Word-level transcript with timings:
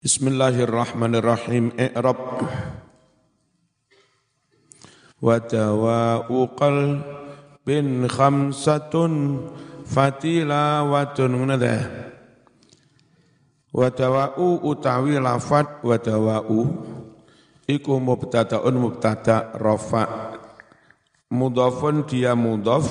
Bismillahirrahmanirrahim. 0.00 1.76
I'rab. 1.76 2.40
Wa 5.20 5.36
dawa'u 5.36 6.56
qalbin 6.56 8.08
khamsatun 8.08 9.44
fatilawatun 9.84 11.32
ngene 11.36 11.76
Wa 13.76 13.92
dawa'u 13.92 14.64
utawi 14.64 15.20
lafat 15.20 15.84
wa 15.84 16.00
dawa'u 16.00 16.60
iku 17.68 18.00
mubtada'un 18.00 18.80
mubtada' 18.80 19.52
rafa. 19.60 20.32
Mudhafun 21.28 22.08
dia 22.08 22.32
mudhaf. 22.32 22.88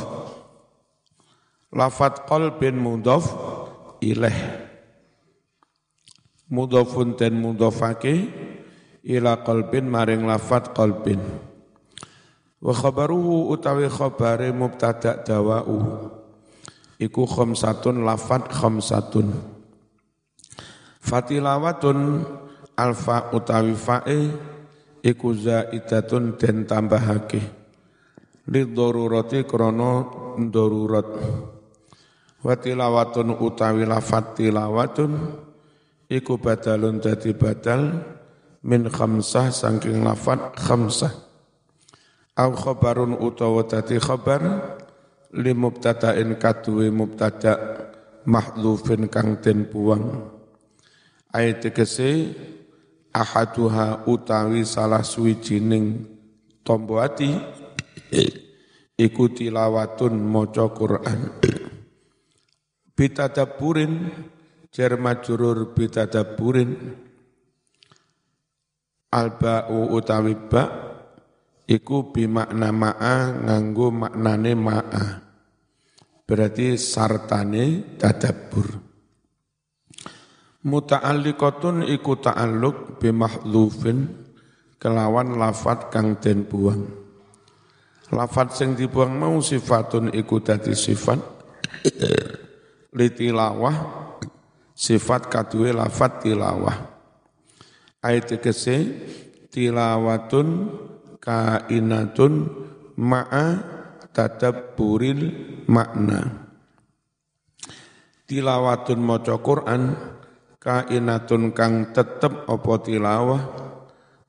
Lafat 1.74 2.30
qalbin 2.30 2.78
mudhaf 2.78 3.34
ilaih 3.98 4.69
mudhafun 6.50 7.14
dan 7.14 7.38
mudhafake 7.38 8.26
ila 9.06 9.42
qalbin 9.46 9.86
maring 9.88 10.26
lafat 10.26 10.74
qalbin. 10.74 11.22
Wa 12.60 12.76
khabaruhu 12.76 13.48
utawi 13.54 13.88
khabare 13.88 14.52
mubtada 14.52 15.24
dawa'u. 15.24 16.12
Iku 17.00 17.24
khamsatun 17.24 18.04
lafat 18.04 18.52
khamsatun. 18.52 19.32
Fatilawatun 21.00 22.28
alfa 22.76 23.32
utawi 23.32 23.72
fa'e 23.72 24.20
iku 25.00 25.32
zaidatun 25.32 26.36
den 26.36 26.68
tambahake. 26.68 27.40
Lidorurati 28.52 29.48
krono 29.48 29.94
darurat. 30.52 31.08
Wa 32.44 32.56
tilawatun 32.60 33.40
utawi 33.40 33.88
lafat 33.88 34.36
tilawatun 34.36 35.12
iku 36.10 36.42
badalun 36.42 36.98
dadi 36.98 37.38
badal 37.38 38.02
min 38.66 38.90
khamsah 38.90 39.54
saking 39.54 40.02
lafat 40.02 40.58
khamsah. 40.58 41.14
Au 42.40 42.52
khabarun 42.56 43.16
utawa 43.20 43.64
dadi 43.70 44.02
khabar 44.02 44.42
li 45.38 45.54
mubtada'in 45.54 46.36
kadue 46.42 46.90
mubtada 46.90 47.54
mahdhufin 48.26 49.06
kang 49.08 49.38
den 49.40 49.70
buang. 49.70 50.34
Ayat 51.30 51.62
tegese 51.62 52.34
ahaduha 53.14 54.10
utawi 54.10 54.66
salah 54.66 55.06
suwijining 55.06 56.10
tombo 56.66 56.98
ati 56.98 57.30
iku 58.98 59.30
tilawatun 59.30 60.18
maca 60.18 60.66
Quran. 60.74 61.20
Bitadaburin 62.98 64.12
jar 64.80 64.96
majrur 64.96 65.76
bitadabburin. 65.76 66.72
Alba'u 69.12 69.92
utawi 69.92 70.40
ba 70.48 70.64
iku 71.68 72.16
bimakna 72.16 72.72
ma'a 72.72 73.44
nganggo 73.44 73.92
maknane 73.92 74.56
ma'a. 74.56 75.06
Berarti 76.24 76.80
sartane 76.80 77.98
tadabbur. 78.00 78.88
Muta'alliqatun 80.64 81.84
iku 81.84 82.16
ta'alluq 82.16 83.04
bimahdhufin 83.04 84.08
kelawan 84.80 85.36
lafat 85.36 85.92
kang 85.92 86.24
den 86.24 86.48
buang. 86.48 86.88
Lafat 88.16 88.56
sing 88.56 88.80
dibuang 88.80 89.12
mau 89.12 89.36
sifatun 89.44 90.14
iku 90.16 90.40
dadi 90.40 90.72
sifat 90.72 91.20
litilawah 92.94 94.09
sifat 94.80 95.28
kadue 95.28 95.76
lafat 95.76 96.24
tilawah. 96.24 96.88
Ayat 98.00 98.40
kese 98.40 98.88
tilawatun 99.52 100.72
kainatun 101.20 102.48
ma'a 102.96 103.60
tadabburil 104.16 105.36
makna. 105.68 106.48
Tilawatun 108.24 109.00
maca 109.04 109.36
Quran 109.44 110.00
kainatun 110.64 111.52
kang 111.52 111.92
tetep 111.92 112.48
apa 112.48 112.74
tilawah 112.80 113.42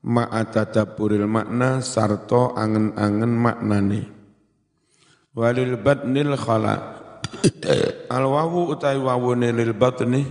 ma'a 0.03 0.41
tadabburil 0.51 1.31
makna 1.31 1.79
sarto 1.79 2.51
angen-angen 2.59 3.31
maknane. 3.31 4.01
Walil 5.31 5.79
badnil 5.79 6.35
khala 6.35 7.00
al 8.11 8.25
wawu 8.27 8.71
utai 8.73 8.99
wawune 8.99 9.51
lil 9.55 9.73
batni 9.73 10.25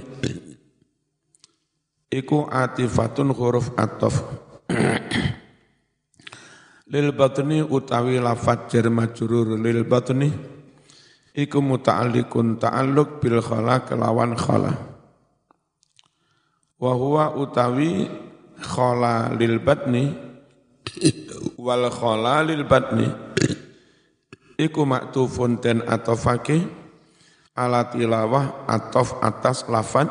iku 2.11 2.51
atifatun 2.51 3.31
huruf 3.31 3.71
atof. 3.79 4.21
Lil 6.91 7.15
batni 7.15 7.63
utawi 7.63 8.19
lafat 8.19 8.67
jar 8.75 8.91
majrur. 8.91 9.55
Lil 9.55 9.87
batni 9.87 10.27
iku 11.39 11.63
muta'alliqun 11.63 12.59
ta'alluq 12.59 13.23
bil 13.23 13.39
khala 13.39 13.87
kelawan 13.87 14.35
khala. 14.35 14.75
Wa 16.83 16.93
huwa 16.99 17.39
utawi 17.39 18.11
khala 18.59 19.31
lil 19.39 19.63
batni 19.63 20.11
wal 21.55 21.87
khala 21.95 22.43
lil 22.43 22.67
batni 22.67 23.07
iku 24.59 24.83
maktufun 24.83 25.63
ten 25.63 25.87
atofake 25.87 26.80
ala 27.55 27.91
tilawah 27.91 28.67
atof 28.67 29.19
atas 29.23 29.67
lafad 29.67 30.11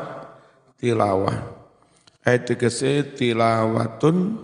tilawah. 0.80 1.36
Ayat 2.24 2.52
tegese 2.52 3.16
tilawatun 3.16 4.38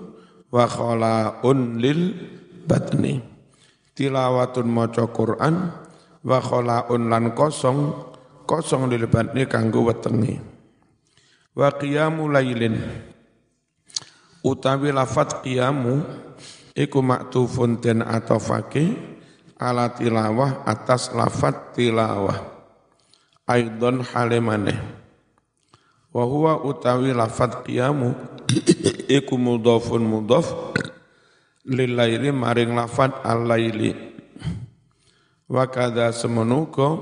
wa 0.52 0.66
khalaun 0.66 1.80
lil 1.80 2.16
batni. 2.64 3.20
Tilawatun 3.96 4.68
maca 4.68 5.08
Quran 5.12 5.72
wa 6.24 6.40
khalaun 6.40 7.12
lan 7.12 7.36
kosong 7.36 7.94
kosong 8.48 8.88
lil 8.92 9.08
batni 9.12 9.48
kanggo 9.48 9.88
wetenge. 9.88 10.40
Wa 11.56 11.72
qiyamu 11.76 12.32
lailin. 12.32 12.80
Utawi 14.46 14.94
lafat 14.94 15.42
qiyamu 15.42 16.06
iku 16.78 17.00
maktufun 17.02 17.82
den 17.82 18.06
atofake 18.06 18.94
ala 19.58 19.90
tilawah 19.90 20.68
atas 20.68 21.16
lafat 21.16 21.74
tilawah 21.74 22.55
aidon 23.46 24.02
halemane 24.02 24.74
wa 26.16 26.24
huwa 26.26 26.64
utawi 26.64 27.14
lafat 27.14 27.66
qiyamu 27.66 28.16
iku 29.18 29.36
mudhafun 29.36 30.04
mudhaf 30.06 30.48
lillaili 31.66 32.30
maring 32.30 32.78
lafat 32.78 33.26
al-laili. 33.26 34.14
Wa 35.46 35.70
kadza 35.70 36.10
semenuka 36.14 36.98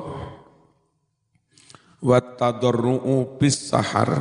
wa 2.03 2.19
tadarruu 2.19 3.39
bis 3.39 3.71
sahar 3.71 4.19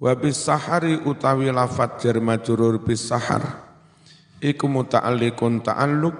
wa 0.00 0.12
bis 0.18 0.34
sahari 0.34 0.98
utawi 1.06 1.54
lafat 1.54 2.02
jar 2.02 2.18
majrur 2.18 2.82
bis 2.82 3.06
sahar 3.06 3.70
iku 4.42 4.66
muta'alliqun 4.66 5.62
ta'alluq 5.62 6.16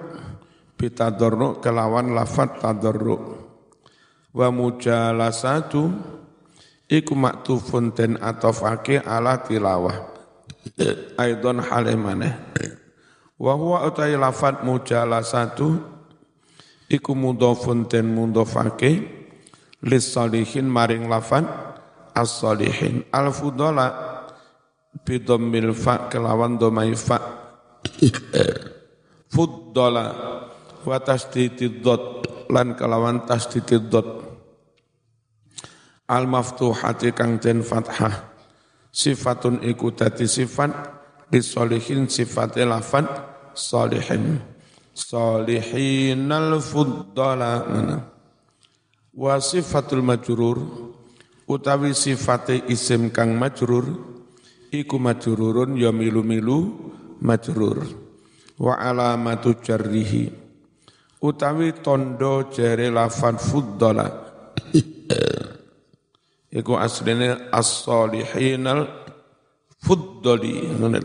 bitadarru 0.79 1.59
kelawan 1.59 2.15
lafat 2.15 2.63
tadarru 2.63 3.40
wa 4.31 4.47
mujalasatu 4.51 5.91
iku 6.87 7.13
maktufun 7.15 7.91
den 7.95 8.15
atofake 8.19 8.99
ala 8.99 9.39
tilawah. 9.43 10.11
Aidon 11.17 11.57
halimane 11.63 12.37
wa 13.41 13.53
huwa 13.57 13.87
utai 13.89 14.13
lafat 14.13 14.61
mujalasatu 14.61 15.81
iku 16.85 17.11
mudhafun 17.17 17.89
den 17.89 18.13
mudhafake 18.13 19.09
lis 19.81 20.13
salihin 20.13 20.69
maring 20.69 21.09
lafat 21.09 21.47
as-salihin 22.13 23.01
al 23.09 23.33
fudala 23.33 23.87
bidammil 25.01 25.73
fa 25.73 26.11
kelawan 26.11 26.61
domai 26.61 26.93
fa. 26.93 27.17
Fuddala 29.31 30.05
wa 30.83 30.97
tasdidid 30.99 31.81
lan 32.51 32.75
kelawan 32.75 33.23
tasdidid 33.25 33.87
dot 33.87 34.20
al 36.11 36.27
maftuhati 36.27 37.15
kang 37.15 37.39
den 37.39 37.63
fathah. 37.63 38.27
Sifatun 38.91 39.63
iku 39.63 39.95
dadi 39.95 40.27
sifat 40.27 40.75
disolihin 41.31 42.11
sifat 42.11 42.59
lafat 42.67 43.07
salihin 43.55 44.43
salihin 44.91 46.27
al 46.27 46.59
fuddala 46.59 47.63
wa 49.15 49.35
sifatul 49.39 50.03
majrur 50.03 50.59
utawi 51.47 51.95
sifate 51.95 52.67
isim 52.67 53.15
kang 53.15 53.39
majrur 53.39 53.87
iku 54.75 54.99
majrurun 54.99 55.79
ya 55.79 55.95
milu-milu 55.95 56.59
majrur. 57.23 57.79
Wa 58.61 58.77
alamatu 58.77 59.57
jarrihi 59.63 60.29
utawi 61.23 61.79
tondo 61.79 62.51
jere 62.51 62.91
lafat 62.91 63.39
fuddala 63.39 64.07
Iku 66.51 66.75
aslinya 66.75 67.47
as-salihinal 67.47 69.07
fuddoli 69.79 70.67
ngono 70.67 70.99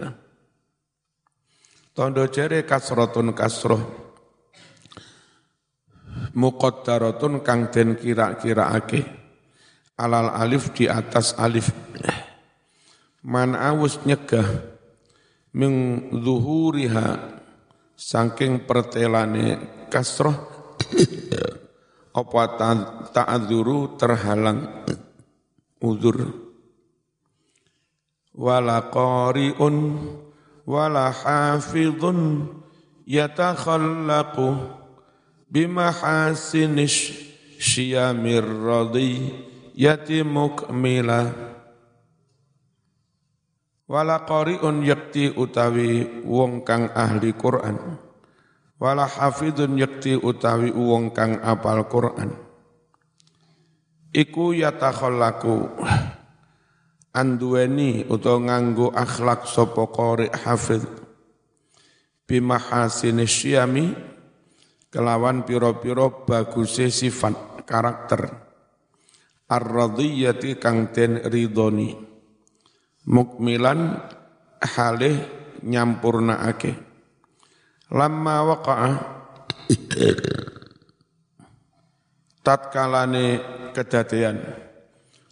Tondo 1.97 2.29
jere 2.29 2.67
kasrotun 2.67 3.33
kasroh 3.33 3.81
muqaddaratun 6.37 7.41
kang 7.41 7.73
den 7.73 7.97
kira-kiraake 7.97 9.01
alal 9.97 10.29
alif 10.29 10.77
di 10.77 10.85
atas 10.85 11.33
alif. 11.41 11.73
Man 13.25 13.57
awus 13.57 14.05
nyegah 14.05 14.45
ming 15.57 16.09
zuhuriha 16.13 17.41
saking 17.97 18.69
pertelane 18.69 19.57
kasroh. 19.89 20.37
Apa 22.17 22.43
ta'adzuru 23.13 24.01
terhalang 24.01 24.89
uzur 25.81 26.33
wala 28.33 28.89
qari'un 28.89 29.77
wala 30.65 31.13
hafidhun 31.13 32.49
yatakhallaqu 33.05 34.57
bimahasinish 35.53 37.13
syamir 37.61 38.45
radiyati 38.45 40.25
mukmila 40.25 41.33
wala 43.85 44.17
qari'un 44.25 44.81
yakti 44.85 45.33
utawi 45.33 46.25
wong 46.27 46.67
kang 46.67 46.91
ahli 46.91 47.31
Quran. 47.39 48.03
Wala 48.77 49.09
hafidun 49.09 49.81
yakti 49.81 50.21
utawi 50.21 50.69
wong 50.69 51.09
kang 51.17 51.41
apal 51.41 51.89
Quran 51.89 52.46
iku 54.17 54.57
yatakhallaku 54.57 55.69
anduweni 57.13 58.09
utawa 58.09 58.49
nganggo 58.49 58.89
akhlak 58.97 59.45
sapa 59.45 59.85
qari 59.93 60.33
hafid 60.33 60.89
bimahasin 62.25 63.21
syami 63.29 63.93
kelawan 64.89 65.45
piro-piro 65.45 66.25
baguse 66.25 66.89
sifat 66.89 67.69
karakter. 67.69 68.49
Ar-radiyati 69.47 70.59
kang 70.59 70.91
den 70.91 71.23
ridoni 71.23 71.95
mukmilan 73.07 73.95
halih 74.59 75.23
nyampurnaake 75.63 76.75
lamma 77.95 78.37
waqa'a 78.43 78.91
tatkalane 82.47 83.43
kedadian 83.75 84.39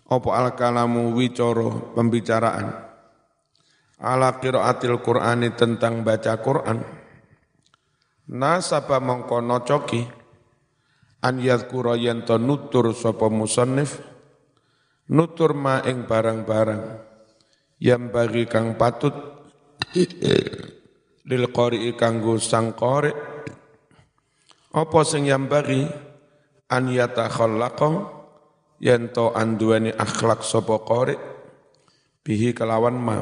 apa 0.04 0.28
al 0.36 0.52
kalamu 0.52 1.16
wicoro 1.16 1.94
pembicaraan? 1.96 2.66
Ala 4.04 4.36
qiraatil 4.36 5.00
qur'ani 5.00 5.56
tentang 5.56 6.04
baca 6.04 6.36
Quran. 6.44 6.78
Nasaba 8.36 9.00
mongko 9.00 9.40
nocoki 9.40 10.04
an 11.24 11.40
yadhkura 11.40 11.96
nutur 12.36 12.92
sapa 12.92 13.32
musannif 13.32 14.00
nutur 15.08 15.56
ma 15.56 15.80
ing 15.84 16.04
barang-barang 16.08 16.82
yang 17.80 18.08
bagi 18.12 18.44
kang 18.48 18.76
patut 18.76 19.12
lil 21.28 21.44
qari'i 21.48 21.96
kanggo 21.96 22.36
sang 22.36 22.76
qari. 22.76 23.12
Apa 24.74 25.00
sing 25.06 25.30
yang 25.30 25.48
bagi 25.48 25.86
an 26.70 26.88
yatakhallaqa 26.88 27.88
yen 28.80 29.12
to 29.12 29.32
anduweni 29.32 29.92
akhlak 29.92 30.44
sapa 30.44 30.80
qari 30.84 31.16
bihi 32.24 32.56
kelawan 32.56 32.96
ma. 32.96 33.18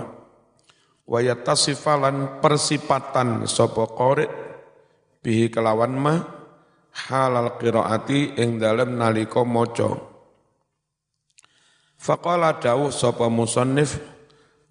Wa 1.03 1.19
yatasifalan 1.19 2.39
persipatan 2.39 3.51
sapa 3.51 3.91
qari 3.91 4.27
bihi 5.23 5.51
kelawan 5.51 5.95
ma 5.99 6.15
halal 7.09 7.59
qiraati 7.59 8.39
ing 8.39 8.63
dalem 8.63 8.95
nalika 8.99 9.43
maca. 9.43 9.91
Faqala 11.99 12.59
dawuh 12.59 12.91
sapa 12.91 13.31
musannif 13.31 13.99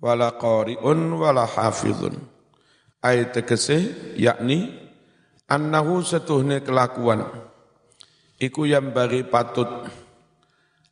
wala 0.03 0.35
qari'un 0.35 1.15
wala 1.15 1.47
hafizun. 1.47 2.19
Ayat 3.01 3.33
tegese 3.33 4.13
yakni 4.13 4.69
annahu 5.49 6.05
setuhne 6.05 6.61
kelakuan 6.61 7.25
iku 8.41 8.65
yang 8.65 8.89
bagi 8.89 9.21
patut 9.21 9.69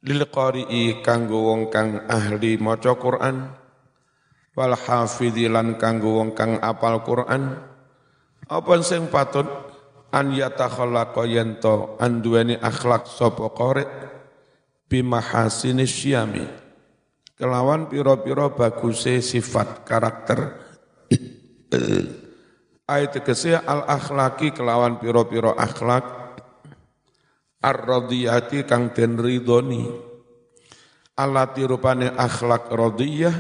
lil 0.06 0.22
qari'i 0.30 1.02
kanggo 1.02 1.50
wong 1.50 1.74
kang 1.74 2.06
ahli 2.06 2.62
maca 2.62 2.94
Quran 2.94 3.50
wal 4.54 4.78
hafidhi 4.78 5.50
lan 5.50 5.82
kanggo 5.82 6.22
wong 6.22 6.38
kang 6.38 6.62
apal 6.62 7.02
Quran. 7.02 7.58
Apa 8.46 8.72
sing 8.86 9.10
patut? 9.10 9.50
An 10.10 10.34
yatakhallaqa 10.34 11.22
yanto 11.30 11.94
anduweni 12.02 12.58
akhlak 12.58 13.06
sapa 13.06 13.46
qari 13.54 13.86
bimahasini 14.90 15.86
syami. 15.86 16.46
Kelawan 17.38 17.86
piro-piro 17.86 18.50
baguse 18.58 19.22
sifat 19.22 19.86
karakter. 19.86 20.58
Ayat 22.90 23.22
tegese 23.22 23.54
al 23.54 23.86
akhlaki 23.86 24.50
kelawan 24.50 24.98
piro-piro 24.98 25.54
akhlak 25.54 26.19
ar-radiyati 27.60 28.64
kang 28.64 28.96
den 28.96 29.20
ridoni 29.20 29.88
alati 31.20 31.68
rupane 31.68 32.08
akhlak 32.16 32.72
radiyah 32.72 33.36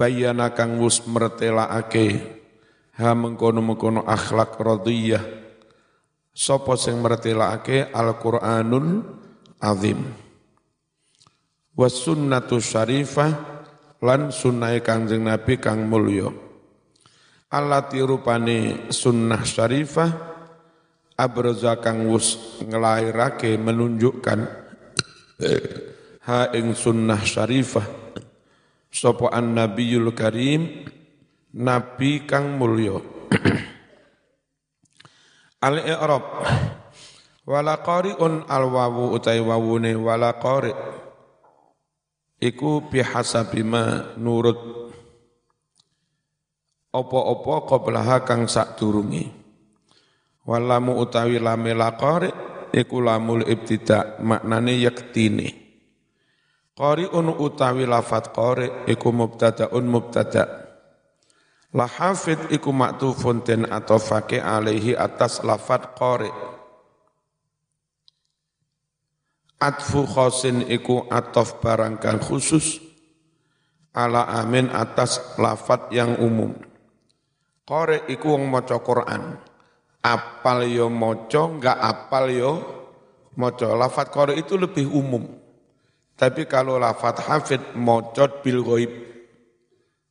bayana 0.00 0.56
kang 0.56 0.80
wus 0.80 1.04
mertelaake 1.04 2.40
ha 2.96 3.12
mengkono-mengkono 3.12 4.08
akhlak 4.08 4.56
radiyah. 4.56 5.20
Sapa 6.30 6.78
sing 6.80 7.04
mertelaake 7.04 7.92
Al-Qur'anul 7.92 9.04
azim. 9.60 10.00
Was 11.76 12.00
sunnatu 12.00 12.60
syarifah 12.60 13.60
lan 14.00 14.32
sunnah 14.32 14.72
Kanjeng 14.80 15.28
Nabi 15.28 15.60
kang 15.60 15.84
mulya. 15.84 16.32
Allati 17.50 17.98
rupane 18.00 18.88
sunnah 18.94 19.42
syarifah 19.42 20.29
abraza 21.20 21.76
kang 21.84 22.08
wus 22.08 22.56
nglairake 22.64 23.60
menunjukkan 23.60 24.40
ha 26.26 26.48
ing 26.56 26.72
sunnah 26.72 27.20
syarifah 27.20 27.84
sapa 28.88 29.28
an 29.28 29.52
nabiyul 29.52 30.16
karim 30.16 30.88
nabi 31.52 32.24
kang 32.24 32.56
mulya. 32.56 32.98
Al 35.68 35.76
i'rab 35.84 36.24
wala 37.44 37.74
qari'un 37.84 38.48
al 38.48 38.64
wawu 38.64 39.12
utai 39.12 39.44
wawune 39.44 39.92
wala 39.92 40.32
qari 40.40 40.72
iku 42.40 42.88
bihasabima 42.88 44.16
nurut. 44.16 44.80
Opo-opo 46.90 47.70
qablaha 47.70 48.26
kang 48.26 48.50
sadurunge 48.50 49.39
walamu 50.50 50.98
utawi 50.98 51.38
lame 51.38 51.70
laqari 51.78 52.34
iku 52.74 52.98
lamul 52.98 53.46
ibtida 53.46 54.18
maknane 54.18 54.74
yaktine 54.82 55.60
qari'un 56.80 57.36
utawi 57.36 57.84
lafat 57.84 58.32
qari 58.32 58.88
iku 58.88 59.12
mubtadaun 59.12 59.84
mubtada. 59.84 60.48
La 61.76 61.86
hafid 61.86 62.50
iku 62.50 62.72
maktufun 62.72 63.44
den 63.44 63.68
atofake 63.68 64.40
alaihi 64.40 64.96
atas 64.96 65.44
lafat 65.44 65.92
qari. 65.94 66.32
Atfu 69.60 70.08
khosin 70.08 70.64
iku 70.72 71.04
atof 71.12 71.60
barangkan 71.60 72.16
khusus 72.24 72.80
ala 73.92 74.24
amin 74.40 74.72
atas 74.72 75.20
lafat 75.36 75.92
yang 75.92 76.16
umum. 76.16 76.56
Kore 77.68 78.08
iku 78.08 78.34
wong 78.34 78.48
maca 78.50 78.80
Quran. 78.80 79.49
Apal 80.00 80.64
yo 80.64 80.88
maca, 80.88 81.44
enggak 81.44 81.76
apal 81.76 82.32
yo 82.32 82.52
maca. 83.36 83.68
Lafat 83.76 84.08
kore 84.08 84.32
itu 84.40 84.56
lebih 84.56 84.88
umum. 84.88 85.28
Tapi 86.16 86.44
kalau 86.48 86.76
lafat 86.76 87.20
hafid 87.24 87.62
mocot 87.76 88.44
bil 88.44 88.60
ghaib. 88.64 88.92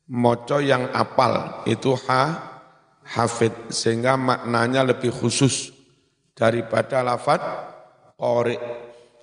Moco 0.09 0.57
yang 0.57 0.89
apal 0.89 1.61
itu 1.69 1.93
ha 2.09 2.49
hafid 3.05 3.53
sehingga 3.69 4.17
maknanya 4.17 4.81
lebih 4.81 5.13
khusus 5.13 5.69
daripada 6.33 7.05
lafat 7.05 7.37
kore. 8.17 8.57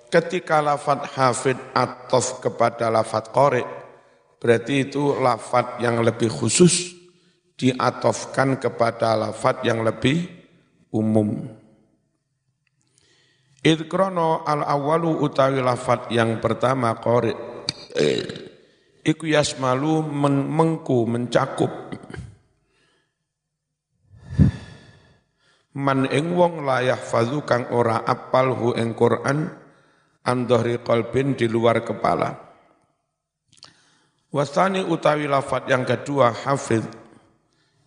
Ketika 0.07 0.63
lafat 0.63 1.11
hafid 1.11 1.59
atof 1.75 2.39
kepada 2.39 2.87
lafat 2.87 3.35
kore, 3.35 3.67
berarti 4.39 4.87
itu 4.87 5.19
lafat 5.19 5.83
yang 5.83 5.99
lebih 5.99 6.31
khusus 6.31 6.95
diatofkan 7.59 8.55
kepada 8.55 9.11
lafat 9.19 9.67
yang 9.67 9.83
lebih 9.83 10.36
umum. 10.97 11.29
Idkrono 13.61 14.41
al 14.41 14.65
awalu 14.65 15.21
utawi 15.21 15.61
lafat 15.61 16.09
yang 16.09 16.41
pertama 16.41 16.97
qori. 16.97 17.33
iku 19.07 19.23
yasmalu 19.23 20.03
men 20.03 20.51
mengku 20.51 21.07
mencakup 21.07 21.71
man 25.77 26.09
ing 26.11 26.35
wong 26.35 26.67
layah 26.67 26.99
fazu 26.99 27.47
kang 27.47 27.71
ora 27.71 28.03
apal 28.03 28.51
hu 28.51 28.75
ing 28.75 28.91
Quran 28.91 29.47
andhari 30.27 30.83
qalbin 30.83 31.39
di 31.39 31.47
luar 31.47 31.81
kepala 31.87 32.43
Wasani 34.27 34.83
utawi 34.83 35.23
lafat 35.23 35.71
yang 35.71 35.87
kedua 35.87 36.35
hafid 36.35 36.83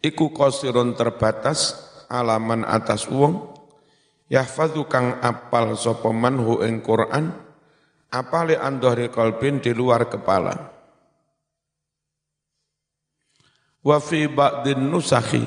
iku 0.01 0.33
kosirun 0.33 0.97
terbatas 0.97 1.90
alaman 2.11 2.67
atas 2.67 3.07
wong 3.07 3.55
yahfadzu 4.27 4.91
kang 4.91 5.23
apal 5.23 5.79
sapa 5.79 6.11
manhu 6.11 6.67
ing 6.67 6.83
Quran 6.83 7.31
apale 8.11 8.59
andhari 8.59 9.07
qalbin 9.09 9.63
di 9.63 9.71
luar 9.71 10.11
kepala. 10.11 10.75
Wa 13.81 13.97
fi 13.97 14.29
ba'din 14.29 14.91
nusakhi 14.93 15.47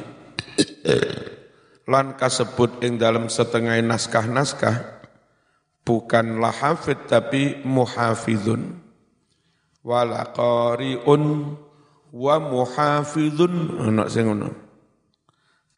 lan 1.86 2.15
kasebut 2.17 2.82
ing 2.82 2.98
dalam 2.98 3.29
setengah 3.29 3.77
naskah-naskah 3.84 5.03
bukanlah 5.86 6.50
hafid 6.50 7.05
tapi 7.05 7.62
muhafizun. 7.62 8.79
Wala 9.84 10.32
qari'un 10.32 11.24
wa 12.15 12.36
muhafizun 12.39 13.84
ana 13.84 14.08
sing 14.08 14.32
ngono 14.32 14.62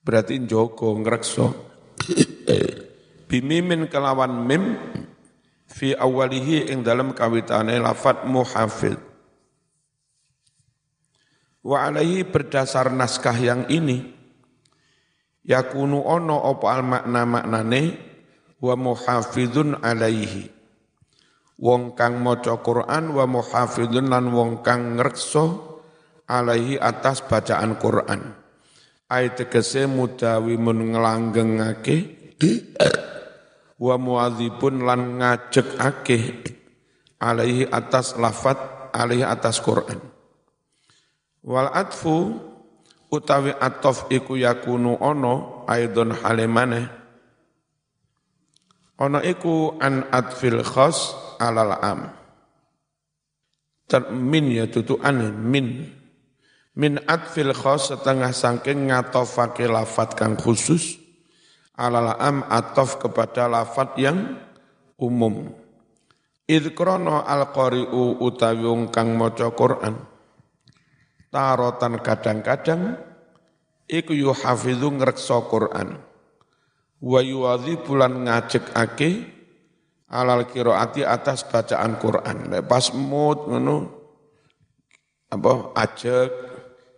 berarti 0.06 0.38
njogo 0.38 0.94
ngrekso. 1.02 1.50
Bimimin 3.30 3.90
kelawan 3.90 4.46
mim 4.46 4.78
fi 5.66 5.98
awalihi 5.98 6.70
ing 6.70 6.86
dalam 6.86 7.18
kawitane 7.18 7.82
lafat 7.82 8.30
muhafiz 8.30 9.02
wa 11.66 11.82
alaihi 11.82 12.22
berdasar 12.22 12.94
naskah 12.94 13.34
yang 13.34 13.66
ini 13.74 14.14
yakunu 15.42 16.06
ono 16.06 16.46
apa 16.46 16.66
al 16.70 16.84
makna 16.86 17.22
maknane 17.26 17.82
wa 18.62 18.78
muhafizun 18.78 19.82
alaihi. 19.82 20.54
Wong 21.56 21.96
kang 21.96 22.20
maca 22.20 22.60
Quran 22.60 23.16
wa 23.16 23.26
muhafidun 23.26 24.12
lan 24.12 24.28
wong 24.28 24.60
kang 24.60 25.00
ngrekso 25.00 25.80
alaihi 26.28 26.76
atas 26.76 27.24
bacaan 27.24 27.80
Quran 27.80 28.45
ayat 29.16 29.40
tegese 29.40 29.88
mudawi 29.88 30.60
mun 30.60 30.92
nglanggengake 30.92 31.98
wa 33.80 33.96
muadzibun 33.96 34.84
lan 34.84 35.24
ngajekake 35.24 36.20
alaihi 37.24 37.72
atas 37.72 38.20
lafat 38.20 38.92
alaihi 38.92 39.24
atas 39.24 39.64
Quran 39.64 40.04
wal 41.48 41.72
atfu 41.72 42.36
utawi 43.08 43.56
atof 43.56 44.12
iku 44.12 44.36
yakunu 44.36 45.00
ono 45.00 45.64
aidon 45.72 46.12
halimane 46.12 47.06
Ono 48.96 49.20
iku 49.20 49.76
an 49.84 50.08
adfil 50.08 50.64
khas 50.64 51.12
alal 51.36 51.76
am. 51.84 52.16
Termin 53.92 54.56
ya 54.56 54.72
tutu 54.72 54.96
an 55.04 55.36
min. 55.44 55.92
Min 56.76 57.00
adfil 57.08 57.56
khas 57.56 57.88
setengah 57.88 58.36
sangking 58.36 58.92
ngatofake 58.92 59.64
lafat 59.64 60.20
kang 60.20 60.36
khusus 60.36 61.00
alal 61.80 62.20
am 62.20 62.44
atof 62.52 63.00
kepada 63.00 63.48
lafat 63.48 63.96
yang 63.96 64.36
umum. 65.00 65.56
Idh 66.46 66.76
krono 66.76 67.24
al-qari'u 67.24 68.20
utawi 68.22 68.68
kang 68.92 69.16
maca 69.16 69.50
Qur'an. 69.56 69.96
Tarotan 71.32 72.00
kadang-kadang 72.04 73.00
iku 73.88 74.12
yuhafidhu 74.12 75.00
ngrekso 75.00 75.48
Qur'an 75.48 76.00
wa 77.02 77.20
yuwadhi 77.20 77.80
bulan 77.84 78.24
ake 78.28 79.36
alal 80.10 80.46
kiroati 80.48 81.02
atas 81.04 81.44
bacaan 81.48 81.98
Quran. 81.98 82.52
Pas 82.66 82.94
mood 82.94 83.50
ngono 83.50 83.76
apa 85.34 85.76
ajek 85.76 86.30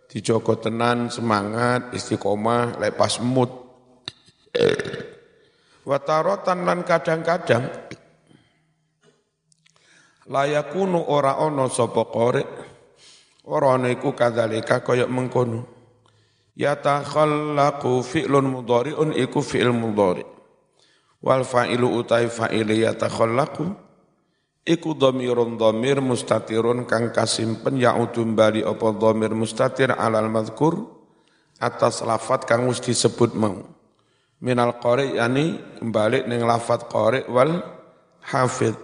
dijogo 0.08 0.56
tenan 0.56 1.12
semangat 1.12 1.92
istiqomah 1.92 2.80
lek 2.80 2.96
pas 2.96 3.20
mood. 3.20 3.52
Watarotan 5.84 6.64
lan 6.68 6.84
kadang-kadang 6.84 7.64
layakunu 10.28 11.00
ora 11.08 11.40
ono 11.40 11.68
sapa 11.72 12.04
qori 12.08 12.44
ora 13.48 13.76
ana 13.76 13.88
iku 13.88 14.12
kadzalika 14.12 14.84
kaya 14.84 15.08
mengkono. 15.08 15.64
Yatakhallaqu 16.58 18.02
fi'lun 18.02 18.50
mudhari'un 18.50 19.14
iku 19.14 19.38
fi'il 19.38 19.70
mudhari' 19.70 20.26
wal 21.22 21.46
fa'ilu 21.46 22.02
utai 22.02 22.26
fa'ili 22.26 22.82
yatakhallaqu 22.82 23.87
iku 24.68 24.92
dhamirun 24.92 25.56
dhamir 25.56 26.04
mustatirun 26.04 26.84
kang 26.84 27.08
kasimpen 27.08 27.80
ya'udum 27.80 28.36
bali 28.36 28.60
apa 28.60 28.92
dhamir 28.92 29.32
mustatir 29.32 29.96
alal 29.96 30.28
madhkur 30.28 30.84
atas 31.56 32.04
lafat 32.04 32.44
kang 32.44 32.68
wis 32.68 32.84
disebut 32.84 33.32
mau. 33.32 33.64
Minal 34.44 34.76
qari 34.78 35.16
yani 35.16 35.56
balik 35.80 36.28
ning 36.28 36.44
lafat 36.44 36.86
qari 36.92 37.24
wal 37.32 37.64
hafid 38.22 38.76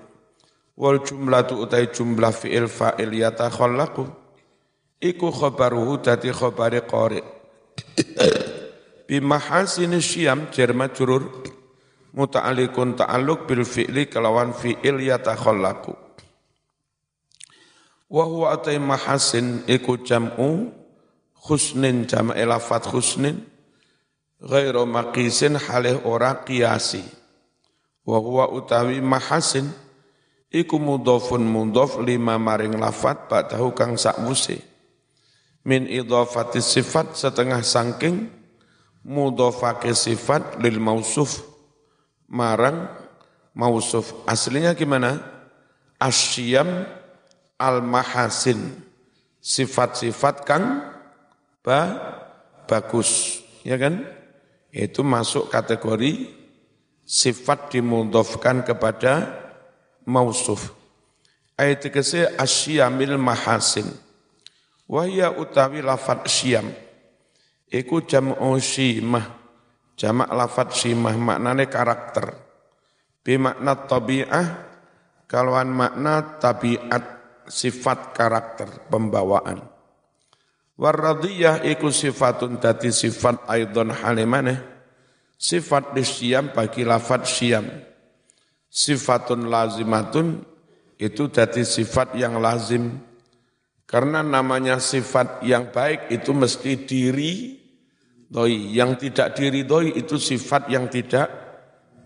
wal 0.74 0.98
jumlatu 1.04 1.60
utai 1.60 1.92
jumlah 1.92 2.32
fi'il 2.32 2.66
fa'il 2.66 3.12
yatakhallaqu. 3.12 4.08
Iku 5.04 5.28
khabaruhu 5.28 6.00
dadi 6.00 6.32
khabari 6.32 6.80
qari' 6.80 7.20
Bimahasin 9.04 9.92
syam 10.00 10.48
jerma 10.48 10.88
jurur 10.88 11.28
muta'alikun 12.14 12.94
ta'aluk 12.94 13.50
bil 13.50 13.66
fi'li 13.66 14.06
kelawan 14.06 14.54
fi'il 14.54 15.02
yatakhallaqu. 15.02 15.92
Wa 18.08 18.22
huwa 18.30 18.54
atai 18.54 18.78
mahasin 18.78 19.66
iku 19.66 19.98
jam'u 19.98 20.70
khusnin 21.34 22.06
jam'a 22.06 22.38
lafat 22.46 22.86
khusnin 22.86 23.42
ghairu 24.38 24.86
maqisin 24.86 25.58
halih 25.58 25.98
ora 26.06 26.46
qiyasi. 26.46 27.02
Wa 28.06 28.22
huwa 28.22 28.54
utawi 28.54 29.02
mahasin 29.02 29.66
iku 30.54 30.78
mudhafun 30.78 31.42
mudhaf 31.42 31.98
lima 31.98 32.38
maring 32.38 32.78
lafat 32.78 33.26
ba'dahu 33.26 33.74
kang 33.74 33.98
sakwuse 33.98 34.62
min 35.66 35.88
idhafati 35.88 36.60
sifat 36.62 37.16
setengah 37.16 37.64
sangking 37.64 38.28
mudhafake 39.02 39.90
sifat 39.96 40.60
lil 40.60 40.78
mausuf 40.78 41.53
marang 42.28 42.90
mausuf 43.56 44.12
aslinya 44.28 44.74
gimana? 44.74 45.22
Asyam 45.98 46.84
al 47.56 47.80
mahasin 47.80 48.82
sifat-sifat 49.38 50.44
kang 50.44 50.82
ba 51.62 51.80
bagus 52.68 53.40
ya 53.62 53.76
kan? 53.80 54.04
Itu 54.74 55.06
masuk 55.06 55.54
kategori 55.54 56.34
sifat 57.06 57.70
dimudhafkan 57.70 58.66
kepada 58.66 59.30
mausuf 60.02 60.74
ayat 61.54 61.86
ke 61.86 62.02
asyamil 62.38 63.16
mahasin. 63.18 63.86
Wahya 64.84 65.32
utawi 65.32 65.80
lafat 65.80 66.28
syam. 66.28 66.68
Iku 67.72 68.04
jam'u 68.04 68.60
syimah. 68.60 69.43
Jamak 69.94 70.30
lafat 70.30 70.74
syimah 70.74 71.14
maknane 71.14 71.70
karakter. 71.70 72.34
Bimakna 73.24 73.88
tabi'ah, 73.88 74.46
kalauan 75.24 75.70
makna 75.70 76.36
tabiat 76.42 77.04
sifat 77.46 78.12
karakter 78.12 78.90
pembawaan. 78.90 79.64
Warradiyah 80.74 81.62
iku 81.62 81.94
sifatun 81.94 82.58
dati 82.58 82.90
sifat 82.90 83.46
aidon 83.46 83.94
halimane. 83.94 84.60
Sifat 85.38 85.94
disyam 85.94 86.50
bagi 86.50 86.82
lafat 86.82 87.22
syam. 87.26 87.64
Sifatun 88.66 89.46
lazimatun 89.46 90.42
itu 90.98 91.30
dati 91.30 91.62
sifat 91.62 92.18
yang 92.18 92.42
lazim 92.42 92.98
karena 93.84 94.24
namanya 94.26 94.82
sifat 94.82 95.44
yang 95.46 95.70
baik 95.70 96.10
itu 96.10 96.30
mesti 96.34 96.72
diri 96.82 97.62
doi. 98.34 98.74
Yang 98.74 99.06
tidak 99.06 99.38
diri 99.38 99.62
doi 99.62 99.94
itu 99.94 100.18
sifat 100.18 100.66
yang 100.66 100.90
tidak 100.90 101.30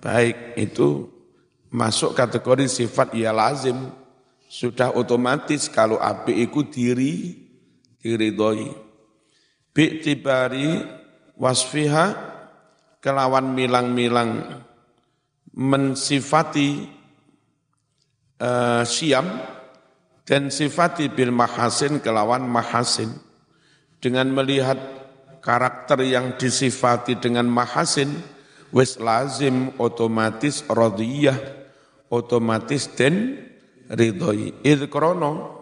baik. 0.05 0.61
Itu 0.61 1.09
masuk 1.73 2.13
kategori 2.13 2.69
sifat 2.69 3.17
ya 3.17 3.33
lazim. 3.33 3.89
Sudah 4.49 4.93
otomatis 4.93 5.73
kalau 5.73 5.97
api 5.97 6.45
itu 6.45 6.69
diri, 6.69 7.15
diri 7.97 8.37
doi. 8.37 8.69
Bi'tibari 9.73 10.85
wasfiha 11.41 12.07
kelawan 13.01 13.57
milang-milang 13.57 14.61
mensifati 15.55 16.99
uh, 18.43 18.83
siam 18.83 19.27
dan 20.27 20.51
sifati 20.51 21.09
bil 21.09 21.31
mahasin 21.31 22.03
kelawan 22.03 22.43
mahasin 22.47 23.11
dengan 24.03 24.31
melihat 24.35 24.98
karakter 25.41 26.03
yang 26.05 26.37
disifati 26.37 27.19
dengan 27.19 27.47
mahasin 27.47 28.13
wis 28.75 29.01
lazim 29.01 29.73
otomatis 29.81 30.65
radiyah 30.69 31.37
otomatis 32.13 32.89
dan 32.93 33.37
ridhoi. 33.89 34.53
Id 34.65 34.89
krono 34.93 35.57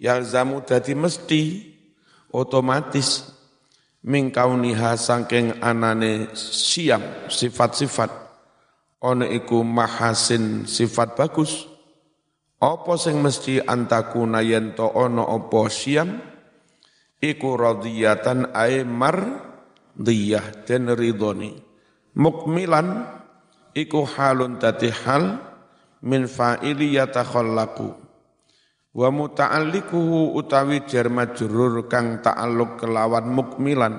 yalzamu 0.00 0.64
dadi 0.64 0.96
mesti 0.96 1.42
otomatis 2.32 3.28
mingkauniha 4.04 4.96
sangking 4.96 5.60
anane 5.60 6.32
siam 6.36 7.28
sifat-sifat. 7.28 8.10
Ono 9.02 9.26
iku 9.26 9.66
mahasin 9.66 10.62
sifat 10.62 11.18
bagus. 11.18 11.66
Apa 12.62 12.94
sing 12.94 13.18
mesti 13.18 13.58
antakuna 13.58 14.38
yen 14.38 14.78
ono 14.78 15.26
apa 15.26 15.66
siam 15.66 16.31
iku 17.22 17.54
radiyatan 17.54 18.50
ay 18.50 18.82
mardiyah 18.82 20.66
den 20.66 20.90
ridhoni. 20.90 21.54
Mukmilan 22.18 23.06
iku 23.72 24.04
halun 24.04 24.58
dadi 24.58 24.90
hal 24.90 25.38
min 26.02 26.26
fa'ili 26.26 26.98
yatakhallaqu. 26.98 27.94
Wa 28.92 29.08
muta'allikuhu 29.08 30.36
utawi 30.36 30.84
jar 30.84 31.08
kang 31.88 32.20
ta'alluq 32.20 32.76
kelawan 32.76 33.24
mukmilan 33.24 33.94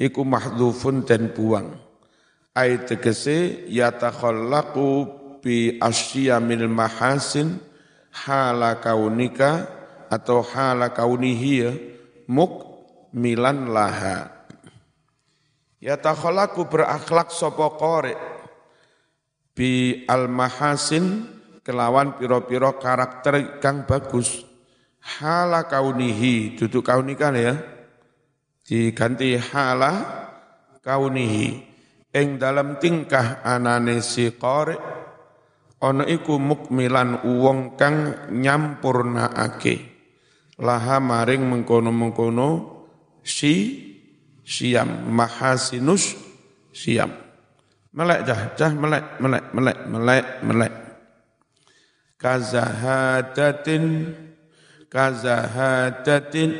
iku 0.00 0.24
mahdhufun 0.24 1.04
dan 1.04 1.34
buang. 1.36 1.76
Ay 2.56 2.80
tegese 2.88 3.68
yatakhallaqu 3.68 4.88
bi 5.44 5.76
asyamil 5.76 6.64
mahasin 6.72 7.60
hala 8.24 8.80
kaunika 8.80 9.68
atau 10.08 10.40
hala 10.40 10.88
kaunihi 10.96 11.92
muk 12.30 12.52
milan 13.14 13.70
laha. 13.70 14.30
Ya 15.82 15.94
takhalaku 16.00 16.66
berakhlak 16.66 17.30
sopo 17.30 17.78
kore 17.78 18.16
bi 19.56 20.02
al 20.10 20.26
mahasin 20.26 21.26
kelawan 21.62 22.18
piro-piro 22.18 22.76
karakter 22.78 23.58
kang 23.62 23.86
bagus. 23.86 24.44
Hala 25.06 25.70
kaunihi, 25.70 26.58
duduk 26.58 26.90
kaunikan 26.90 27.38
ya. 27.38 27.54
Diganti 28.66 29.38
hala 29.38 29.92
kaunihi. 30.82 31.62
Eng 32.10 32.42
dalam 32.42 32.82
tingkah 32.82 33.44
anane 33.46 34.02
si 34.02 34.34
korek 34.34 34.80
ana 35.78 36.08
iku 36.08 36.40
mukmilan 36.40 37.22
wong 37.22 37.76
kang 37.76 38.26
nyampurnaake 38.32 39.95
laha 40.60 40.96
maring 41.00 41.44
mengkono-mengkono 41.44 42.48
si 43.20 43.54
siam. 44.44 45.08
Mahasinus 45.12 46.16
siam. 46.72 47.12
Melek 47.96 48.28
dah 48.28 48.40
dah 48.52 48.72
melek 48.76 49.04
melek 49.20 49.44
melek 49.56 49.78
melek 49.88 50.26
melek. 50.44 50.74
Kazahadatin 52.20 53.84
kazahadatin. 54.88 56.50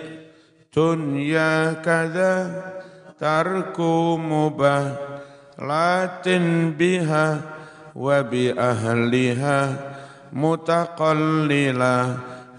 Dunya 0.77 1.81
kaza 1.81 2.53
tarku 3.17 4.21
mubah 4.21 4.93
latin 5.57 6.77
biha 6.77 7.41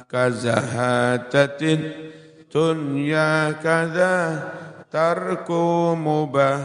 kazahatatin 0.07 1.83
dunya 2.47 3.59
kaza 3.59 4.39
tarku 4.87 5.99
mubah 5.99 6.63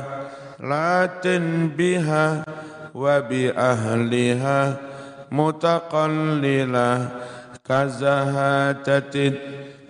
latin 0.63 1.75
biha 1.75 2.47
wa 2.95 3.19
bi 3.27 3.51
ahliha 3.51 4.79
mutaqallilah 5.35 6.99
kazahatatin 7.67 9.35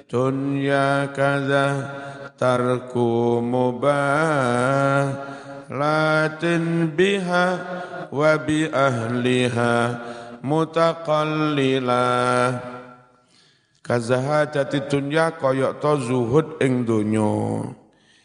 dunya 0.08 1.12
kaza 1.12 1.92
tarku 2.40 3.44
mubah 3.44 5.12
latin 5.68 6.88
biha 6.88 7.46
wa 8.08 8.32
bi 8.40 8.64
ahliha 8.64 10.00
kazahadati 13.82 14.86
dunya 14.86 15.34
koyok 15.36 15.82
to 15.82 15.92
zuhud 16.06 16.46
ing 16.62 16.86
donya. 16.86 17.66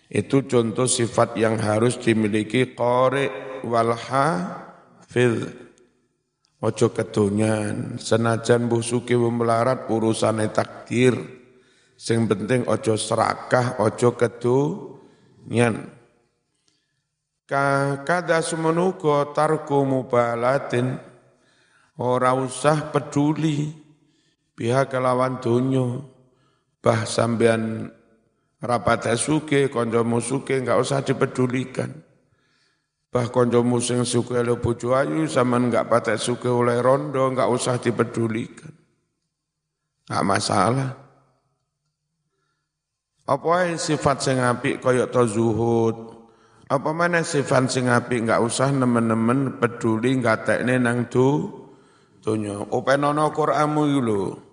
Itu 0.08 0.48
contoh 0.48 0.88
sifat 0.88 1.36
yang 1.36 1.60
harus 1.60 2.00
dimiliki 2.00 2.72
qari 2.72 3.28
wal 3.68 3.92
hafiz 3.92 5.52
ojo 6.64 6.88
kedonyan 6.96 8.00
senajan 8.00 8.72
mbuh 8.72 8.80
suki 8.80 9.20
melarat 9.20 9.90
urusane 9.92 10.48
takdir. 10.48 11.18
Sing 11.98 12.30
penting 12.30 12.70
ojo 12.70 12.94
serakah 12.94 13.82
ojo 13.82 14.14
kedonyan. 14.14 15.90
Kada 17.48 18.40
semenuko 18.46 19.34
tarku 19.34 19.82
mubalatin. 19.82 21.02
Ora 21.98 22.38
usah 22.38 22.94
peduli 22.94 23.87
pihak 24.58 24.90
kelawan 24.90 25.38
dunyo 25.38 26.02
bah 26.82 27.06
sampean 27.06 27.94
rapat 28.58 29.14
suke 29.14 29.70
koncomu 29.70 30.18
suke 30.18 30.58
enggak 30.58 30.82
usah 30.82 31.06
dipedulikan. 31.06 31.94
Bah 33.14 33.30
koncomu 33.30 33.78
sing 33.78 34.02
suke 34.02 34.34
oleh 34.34 34.58
bojo 34.58 34.98
ayu 34.98 35.30
sampean 35.30 35.70
enggak 35.70 35.86
patek 35.86 36.18
suke 36.18 36.50
oleh 36.50 36.82
rondo 36.82 37.30
enggak 37.30 37.54
usah 37.54 37.78
dipedulikan. 37.78 38.74
Enggak 40.10 40.26
masalah. 40.26 40.92
Apa 43.28 43.76
sifat 43.78 44.18
sing 44.24 44.42
apik 44.42 44.82
kaya 44.82 45.06
to 45.06 45.28
zuhud? 45.28 46.18
Apa 46.68 46.96
mana 46.96 47.22
sifat 47.22 47.70
sing 47.70 47.92
apik 47.94 48.26
enggak 48.26 48.42
usah 48.42 48.74
nemen-nemen 48.74 49.62
peduli 49.62 50.18
tekne 50.18 50.82
nang 50.82 51.06
du 51.12 51.46
donya. 52.26 52.58
Openono 52.74 53.30
Qur'anmu 53.30 53.84
lho. 54.02 54.47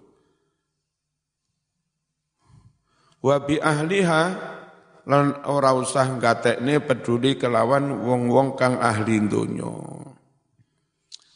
Wa 3.25 3.41
bi 3.41 3.57
ahliha 3.57 4.23
lan 5.09 5.49
ora 5.49 5.73
usah 5.73 6.21
tekne 6.45 6.85
peduli 6.85 7.41
kelawan 7.41 8.05
wong-wong 8.05 8.53
kang 8.53 8.77
ahli 8.77 9.17
donya. 9.25 9.73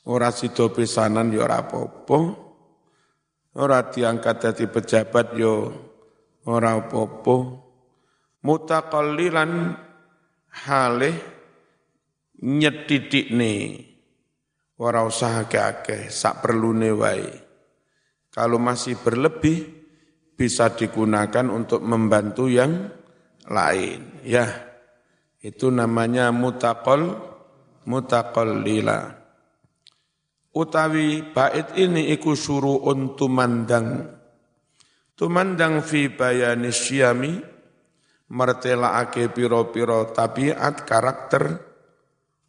Ora 0.04 0.28
sida 0.28 0.68
pisanan 0.68 1.32
ya 1.32 1.48
ora 1.48 1.64
apa-apa. 1.64 2.18
Ora 3.56 3.88
diangkat 3.88 4.36
dadi 4.36 4.68
pejabat 4.68 5.32
ya 5.40 5.64
ora 6.44 6.76
apa-apa. 6.76 7.36
Mutaqallilan 8.44 9.52
halih 10.68 11.16
nyetidikne 12.44 13.54
ora 14.76 15.08
usah 15.08 15.48
akeh-akeh 15.48 16.12
sak 16.12 16.44
perlune 16.44 16.92
wae. 16.92 17.32
Kalau 18.28 18.60
masih 18.60 19.00
berlebih 19.00 19.77
bisa 20.38 20.70
digunakan 20.70 21.50
untuk 21.50 21.82
membantu 21.82 22.46
yang 22.46 22.86
lain. 23.50 24.22
Ya, 24.22 24.46
itu 25.42 25.74
namanya 25.74 26.30
mutakol 26.30 27.18
lila. 28.62 29.18
Utawi 30.54 31.26
bait 31.34 31.74
ini 31.74 32.14
iku 32.14 32.38
suru'un 32.38 33.18
tumandang. 33.18 34.14
Tumandang 35.18 35.82
fi 35.82 36.06
bayani 36.06 36.70
syami 36.70 37.34
mertelaake 38.30 39.34
piro-piro 39.34 40.14
tabiat 40.14 40.86
karakter 40.86 41.58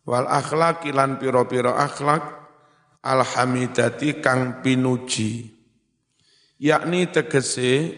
wal 0.06 0.30
akhlak 0.30 0.86
lan 0.94 1.18
piro-piro 1.18 1.74
akhlak 1.74 2.22
alhamidati 3.02 4.22
kang 4.22 4.62
pinuji 4.62 5.59
yakni 6.60 7.08
tegese 7.08 7.96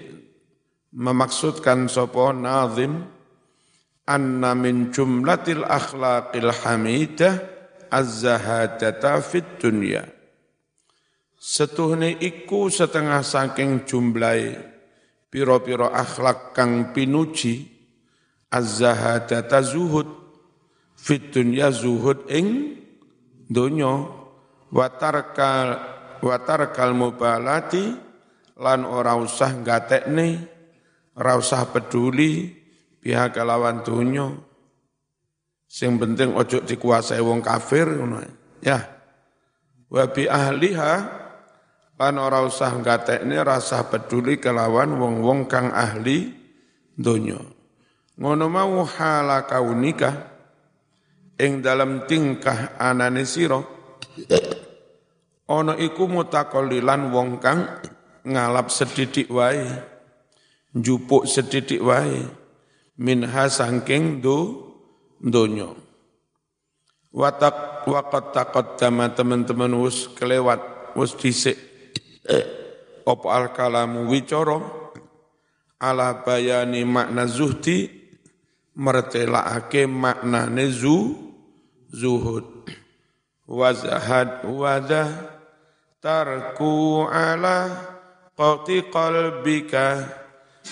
memaksudkan 0.94 1.90
sopo 1.90 2.30
nazim 2.30 3.10
anna 4.06 4.54
min 4.54 4.94
jumlatil 4.94 5.66
akhlaqil 5.66 6.54
hamidah 6.54 7.42
az-zahadata 7.90 9.20
fit 9.20 9.58
dunya. 9.58 10.06
Setuhne 11.42 12.22
iku 12.22 12.70
setengah 12.70 13.26
saking 13.26 13.90
jumlahe 13.90 14.62
piro-piro 15.34 15.90
akhlak 15.90 16.54
kang 16.54 16.94
pinuji 16.94 17.66
az-zahadata 18.54 19.66
zuhud 19.66 20.08
fit 20.94 21.34
dunya 21.34 21.74
zuhud 21.74 22.30
ing 22.30 22.78
donya. 23.50 24.22
Wa 24.72 24.88
tarkal 24.88 25.70
wa 26.22 26.38
tarkal 26.46 26.96
mubalati 26.96 28.11
lan 28.62 28.86
ora 28.86 29.18
usah 29.18 29.66
gatekne 29.66 30.46
ora 31.18 31.34
usah 31.34 31.66
peduli 31.74 32.54
pihak 33.02 33.34
kelawan 33.34 33.82
dunya 33.82 34.30
sing 35.66 35.98
penting 35.98 36.38
ojo 36.38 36.62
dikuasai 36.62 37.24
wong 37.24 37.42
kafir 37.42 37.90
ngono. 37.90 38.22
Ya. 38.62 38.86
Wa 39.90 40.06
bi 40.14 40.30
ahliha 40.30 40.94
lan 41.98 42.16
ora 42.22 42.46
usah 42.46 42.78
gatekne 42.86 43.42
rasa 43.42 43.90
peduli 43.90 44.38
kelawan 44.38 44.94
wong-wong 44.94 45.50
kang 45.50 45.74
ahli 45.74 46.30
donya. 46.94 47.42
Ngono 48.22 48.46
mau 48.46 48.86
hala 48.86 49.50
kaunika 49.50 50.30
ing 51.42 51.66
dalam 51.66 52.06
tingkah 52.06 52.78
anane 52.78 53.26
sira 53.26 53.58
ana 55.50 55.74
iku 55.80 56.06
mutakallilan 56.06 57.10
wong 57.10 57.42
kang 57.42 57.66
ngalap 58.26 58.70
sedidik 58.70 59.28
wae 59.30 59.66
njupuk 60.76 61.28
sedidik 61.28 61.82
wae 61.82 62.26
minha 62.98 63.46
sangking 63.50 64.22
do 64.22 64.70
donya. 65.22 65.74
Watak 67.12 67.84
waqat 67.92 68.32
taqaddama 68.32 69.12
teman-teman 69.12 69.76
wis 69.84 70.08
kelewat 70.16 70.64
wis 70.96 71.12
dhisik 71.20 71.60
apa 73.04 73.28
al 73.28 73.46
kalamu 73.52 74.08
wicara? 74.08 74.64
Ala 75.82 76.22
bayani 76.22 76.86
makna 76.86 77.26
zuhdi 77.26 77.90
mertelaake 78.78 79.90
maknane 79.90 80.70
zu 80.72 81.18
zuhud. 81.92 82.48
Wazahad 83.50 84.48
wadah 84.48 85.10
tarku 86.00 87.04
ala 87.10 87.91
qati 88.36 88.88
qalbika 88.92 89.86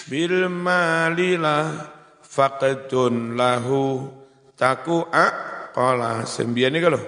bil 0.10 0.48
malila 0.50 1.88
faqdun 2.22 3.34
lahu 3.34 4.06
taku 4.54 5.06
a 5.10 5.26
qala 5.74 6.24
sembian 6.28 6.78
iki 6.78 6.90
lho 6.90 7.02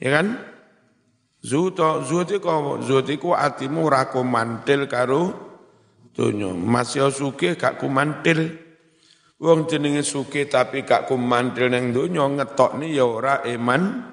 ya 0.00 0.10
kan? 0.20 0.28
Zuto 1.40 2.04
zuti 2.04 2.36
ko 2.36 2.84
zuti 2.84 3.16
ku 3.16 3.32
atimu 3.32 3.88
ra 3.88 4.04
mantil 4.20 4.84
karo 4.84 5.22
donya. 6.12 6.52
Masih 6.52 7.08
suke 7.08 7.56
gak 7.56 7.80
kumantil 7.80 8.44
wong 9.40 9.64
jenenge 9.64 10.04
suke 10.04 10.44
tapi 10.52 10.84
gak 10.84 11.08
kumantil 11.08 11.72
ning 11.72 11.96
donya 11.96 12.28
ngetokne 12.28 12.92
ya 12.92 13.08
ora 13.08 13.40
eman 13.48 14.04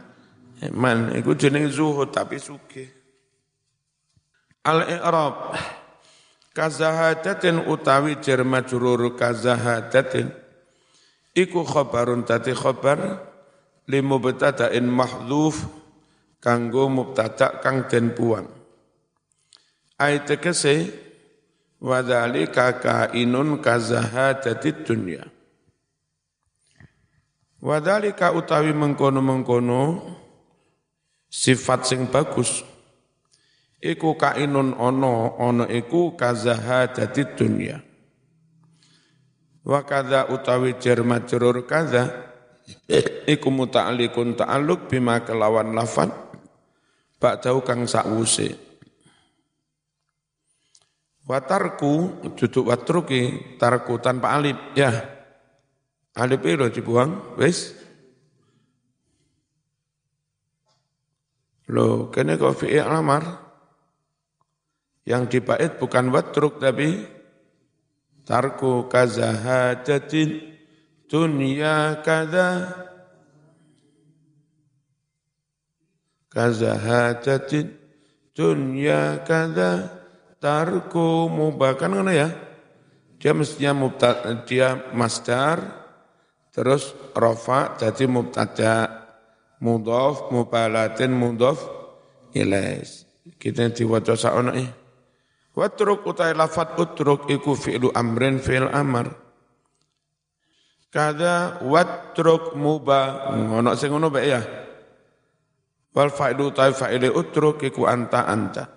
eman. 0.63 1.11
Iku 1.19 1.35
jenenge 1.35 1.67
zuhud 1.67 2.15
tapi 2.15 2.39
suke 2.39 2.96
al 4.67 4.83
i'rab 4.83 5.55
Kazahadatin 6.57 7.69
utawi 7.69 8.17
jar 8.17 8.41
majrur 8.41 9.13
kazahadatin. 9.13 10.33
Iku 11.37 11.61
khabarun 11.61 12.25
tati 12.25 12.49
khabar 12.49 13.21
li 13.85 14.01
mubtada'in 14.01 14.89
mahdhuf 14.89 15.69
kanggo 16.41 16.89
mubtada' 16.89 17.61
kang 17.61 17.85
den 17.85 18.09
buang. 18.09 18.49
Ayat 20.01 20.33
wa 21.77 22.01
dzalika 22.01 22.81
kainun 22.81 23.61
kazahadati 23.61 24.81
dunya. 24.81 25.29
Wa 27.61 27.77
dzalika 27.77 28.33
utawi 28.33 28.73
mengkono-mengkono 28.73 29.81
sifat 31.29 31.85
sing 31.85 32.09
bagus 32.09 32.65
iku 33.81 34.17
kainun 34.17 34.73
ono 34.77 35.37
ono 35.37 35.65
iku 35.69 36.17
kazahadati 36.17 37.23
dunya 37.37 37.77
wa 39.67 39.81
kadza 39.83 40.29
utawi 40.31 40.77
jar 40.81 41.03
majrur 41.05 41.65
kadza 41.67 42.33
iku 43.33 43.47
muta'alliqun 43.47 44.35
ta'alluq 44.35 44.91
bima 44.91 45.23
kelawan 45.23 45.71
lafan 45.71 46.11
ba'dau 47.21 47.63
kang 47.63 47.87
sakwuse 47.87 48.67
watarku 51.27 52.23
duduk 52.33 52.71
watruki 52.71 53.55
tarku 53.59 53.99
tanpa 53.99 54.39
alif. 54.39 54.55
Ya 54.73 54.89
alif 56.15 56.41
itu 56.47 56.67
dibuang? 56.71 57.35
Wis. 57.35 57.75
Lo 61.67 62.07
kene 62.15 62.39
kok 62.39 62.63
fi'il 62.63 62.79
amar 62.79 63.46
yang 65.07 65.31
dibait 65.31 65.79
bukan 65.79 66.11
watruk 66.11 66.59
tapi 66.59 67.07
tarku 68.27 68.91
kazahadatin 68.91 70.59
dunya 71.07 72.03
kada 72.03 72.75
kazahadatin 76.27 77.71
dunya 78.35 79.23
kada 79.23 79.87
tarku 80.43 81.31
mubakan 81.31 82.03
ngono 82.03 82.11
ya? 82.11 82.29
Dia 83.17 83.33
mestinya 83.33 83.73
mubtada 83.73 84.29
dia 84.45 84.91
masdar 84.93 85.87
terus 86.51 86.93
rafa 87.15 87.79
jadi 87.79 88.05
mubtada 88.05 89.07
mudhaf 89.57 90.29
mubalatin 90.29 91.15
mudhaf 91.15 91.57
ilais 92.37 93.09
kita 93.41 93.73
diwaca 93.73 94.13
saono 94.13 94.53
eh 94.53 94.86
Watruk 95.57 96.05
utai 96.05 96.37
lafat 96.37 96.77
utruk 96.77 97.25
iku 97.33 97.57
fi'lu 97.57 97.89
amrin 97.97 98.37
fi'l 98.37 98.69
amar. 98.69 99.09
Kada 100.93 101.65
watruk 101.65 102.53
muba 102.53 103.33
ngono 103.33 103.73
sing 103.73 103.89
ngono 103.89 104.13
bae 104.13 104.29
ya. 104.29 104.41
Wal 105.97 106.13
fa'ilu 106.13 106.53
utai 106.53 106.77
fa'ili 106.77 107.09
utruk 107.09 107.65
iku 107.65 107.89
anta 107.89 108.29
anta. 108.29 108.69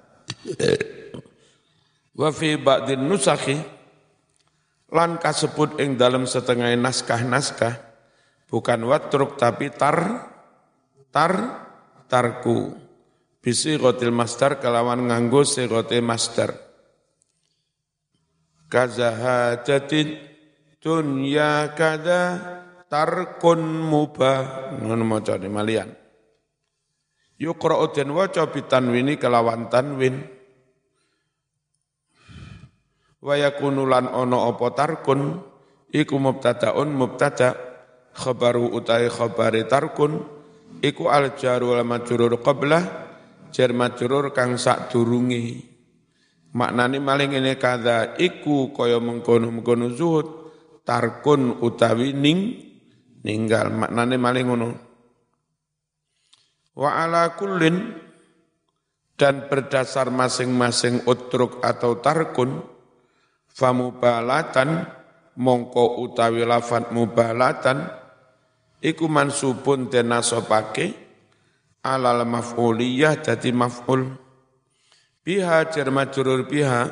Wa 2.16 2.32
fi 2.32 2.56
ba'din 2.56 3.04
nusakhi 3.04 3.60
lan 4.88 5.20
kasebut 5.20 5.76
ing 5.84 6.00
dalam 6.00 6.24
setengah 6.24 6.72
naskah-naskah 6.80 7.76
bukan 8.48 8.88
watruk 8.88 9.36
tapi 9.36 9.68
tar 9.68 10.32
tar 11.12 11.32
tarku 12.08 12.72
bisi 13.44 13.76
rotil 13.76 14.16
master 14.16 14.56
kelawan 14.58 15.12
nganggo 15.12 15.44
sigotil 15.44 16.02
master 16.02 16.69
kazahadatin 18.70 20.16
dunya 20.78 21.74
kada 21.74 22.38
tarkun 22.86 23.60
mubah. 23.60 24.72
Ngono 24.78 25.04
maca 25.04 25.36
malian. 25.50 25.90
Yuqra'u 27.40 27.90
den 27.92 28.14
waca 28.14 28.46
bitanwini 28.48 29.18
kelawan 29.18 29.68
tanwin. 29.68 30.22
Wa 33.20 33.36
lan 33.36 34.06
ana 34.08 34.38
apa 34.48 34.66
tarkun? 34.72 35.42
Iku 35.90 36.16
mubtadaun 36.16 36.94
mubtada. 36.94 37.58
Khabaru 38.10 38.74
utai 38.74 39.10
khabari 39.10 39.66
tarkun. 39.66 40.24
Iku 40.80 41.10
al 41.10 41.36
jaru 41.36 41.76
wal 41.76 41.84
majrur 41.84 42.38
qablah. 42.40 43.08
Jar 43.50 43.74
majrur 43.74 44.30
kang 44.30 44.54
sak 44.54 44.94
durungi 44.94 45.69
Maknane 46.50 46.98
maling 46.98 47.38
ini 47.38 47.54
kada 47.54 48.18
iku 48.18 48.74
kaya 48.74 48.98
mengkono-mengkono 48.98 49.94
zuhud 49.94 50.26
tarkun 50.82 51.62
utawi 51.62 52.10
ning 52.10 52.58
ninggal 53.22 53.70
maknane 53.70 54.18
maling 54.18 54.46
ngono. 54.50 54.68
Wa 56.74 57.06
ala 57.06 57.38
kullin 57.38 57.94
dan 59.14 59.46
berdasar 59.46 60.10
masing-masing 60.10 61.06
utruk 61.06 61.62
atau 61.62 62.02
tarkun 62.02 62.64
famubalatan 63.46 64.88
mongko 65.38 66.02
utawi 66.02 66.42
lafat 66.42 66.90
mubalatan 66.90 67.84
iku 68.80 69.06
mansubun 69.06 69.92
den 69.92 70.10
nasabake 70.10 70.96
alal 71.84 72.24
maf'uliyah 72.24 73.20
dadi 73.20 73.52
maf'ul 73.52 74.19
Biha 75.20 75.68
jar 75.68 75.92
majrur 75.92 76.48
biha 76.48 76.88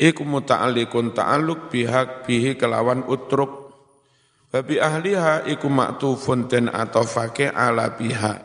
iku 0.00 0.24
muta'alliqun 0.24 1.12
ta'alluq 1.12 1.68
biha 1.68 2.24
bihi 2.24 2.56
kelawan 2.56 3.04
utruk. 3.04 3.68
Wa 4.48 4.64
bi 4.64 4.80
ahliha 4.80 5.44
iku 5.44 5.68
maktufun 5.68 6.48
den 6.48 6.72
atofake 6.72 7.52
ala 7.52 7.92
biha. 7.92 8.40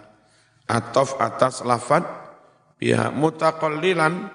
Atof 0.68 1.16
atas 1.16 1.64
lafat 1.64 2.04
biha. 2.76 3.08
Mutaqallilan 3.16 4.28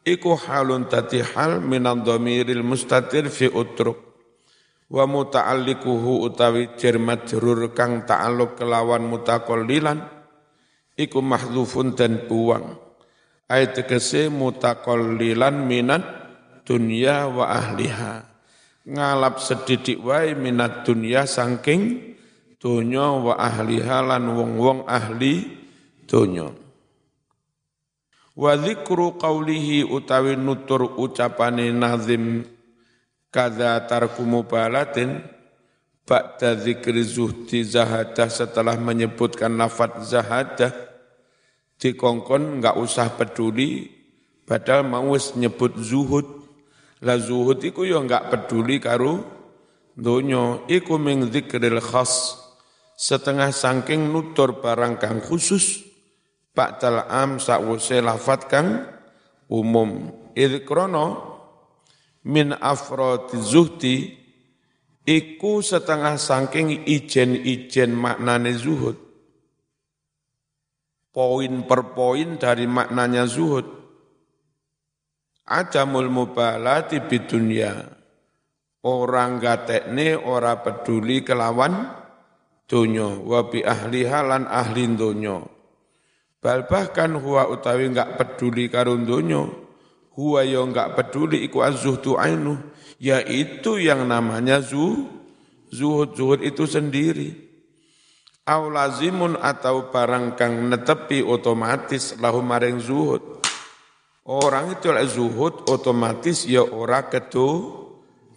iku 0.00 0.32
halun 0.32 0.88
tati 0.88 1.20
hal 1.20 1.60
minan 1.60 2.00
dhamiril 2.00 2.64
mustatir 2.64 3.28
fi 3.28 3.52
utruk. 3.52 4.00
Wa 4.88 5.04
muta'alliquhu 5.04 6.24
utawi 6.24 6.72
jar 6.80 6.96
majrur 6.96 7.68
kang 7.76 8.08
ta'alluq 8.08 8.56
kelawan 8.56 9.04
mutaqallilan 9.04 10.08
iku 10.96 11.20
mahdzufun 11.20 11.92
dan 11.92 12.24
buang 12.24 12.91
Ayat 13.52 13.84
tegese 13.84 14.32
mutakollilan 14.32 15.68
minat 15.68 16.00
dunya 16.64 17.28
wa 17.28 17.52
ahliha. 17.52 18.24
Ngalap 18.88 19.44
sedidik 19.44 20.00
wae 20.00 20.32
minat 20.32 20.88
dunya 20.88 21.28
sangking 21.28 22.16
dunya 22.56 23.12
wa 23.12 23.36
ahliha 23.36 24.00
lan 24.08 24.24
wong-wong 24.32 24.88
ahli 24.88 25.52
dunya. 26.08 26.48
Wa 28.32 28.56
dzikru 28.56 29.20
qawlihi 29.20 29.84
utawi 29.84 30.32
nutur 30.40 30.96
ucapane 30.96 31.68
nazim 31.76 32.48
kadza 33.28 33.76
tarku 33.84 34.24
mubalatin 34.24 35.20
ba'da 36.08 36.56
dzikri 36.56 37.04
zuhdi 37.04 37.60
zahadah 37.68 38.32
setelah 38.32 38.80
menyebutkan 38.80 39.52
lafat 39.60 40.08
zahadah 40.08 40.91
dikongkon 41.82 42.62
enggak 42.62 42.78
usah 42.78 43.18
peduli. 43.18 43.90
Padahal 44.46 44.86
mau 44.86 45.10
nyebut 45.10 45.74
zuhud. 45.82 46.46
La 47.02 47.18
zuhud 47.18 47.58
iku 47.58 47.82
ya 47.82 47.98
enggak 47.98 48.30
peduli 48.30 48.78
karo 48.78 49.26
donya. 49.98 50.62
Iku 50.70 50.94
ming 51.02 51.26
dzikril 51.26 51.82
khas. 51.82 52.38
Setengah 52.94 53.50
sangking 53.50 54.14
nutur 54.14 54.62
barang 54.62 55.02
kang 55.02 55.18
khusus. 55.18 55.82
Ba'dal 56.54 57.10
am 57.10 57.42
sakwuse 57.42 57.98
lafat 57.98 58.46
kang 58.46 58.86
umum. 59.50 60.14
Idh 60.38 60.62
krono 60.62 61.34
min 62.28 62.54
afrodi 62.54 63.42
zuhdi 63.42 63.96
iku 65.02 65.58
setengah 65.58 66.14
saking 66.14 66.86
ijen-ijen 66.86 67.98
maknane 67.98 68.54
zuhud. 68.54 69.01
Poin 71.12 71.68
per 71.68 71.92
poin 71.92 72.40
dari 72.40 72.64
maknanya 72.64 73.28
zuhud. 73.28 73.68
Adamul 75.44 76.08
mubalati 76.08 77.04
bidunya. 77.04 77.84
Orang 78.82 79.38
gatekne 79.38 80.16
ora 80.16 80.58
peduli 80.64 81.20
kelawan 81.20 81.92
dunyo. 82.64 83.22
Wabi 83.28 83.60
ahli 83.62 84.08
halan 84.08 84.48
ahli 84.48 84.88
dunyo 84.96 85.52
Bal 86.42 86.66
bahkan 86.66 87.14
huwa 87.22 87.46
utawi 87.46 87.86
enggak 87.86 88.18
peduli 88.18 88.66
karo 88.66 88.98
donya, 88.98 89.46
huwa 90.18 90.42
yo 90.42 90.66
enggak 90.66 90.98
peduli 90.98 91.46
iku 91.46 91.62
azzuhdu 91.62 92.18
ainu, 92.18 92.58
yaitu 92.98 93.78
yang 93.78 94.02
namanya 94.10 94.58
zu, 94.58 95.06
zuhud 95.70 96.18
zuhud 96.18 96.42
itu 96.42 96.66
sendiri. 96.66 97.51
Au 98.42 98.66
lazimun 98.66 99.38
atau 99.38 99.86
barang 99.94 100.34
kang 100.34 100.66
netepi 100.66 101.22
otomatis 101.22 102.18
lahu 102.18 102.42
maring 102.42 102.82
zuhud. 102.82 103.22
Orang 104.26 104.74
itu 104.74 104.90
oleh 104.90 105.06
zuhud 105.06 105.70
otomatis 105.70 106.46
ya 106.50 106.66
ora 106.66 107.06
ketu 107.06 107.70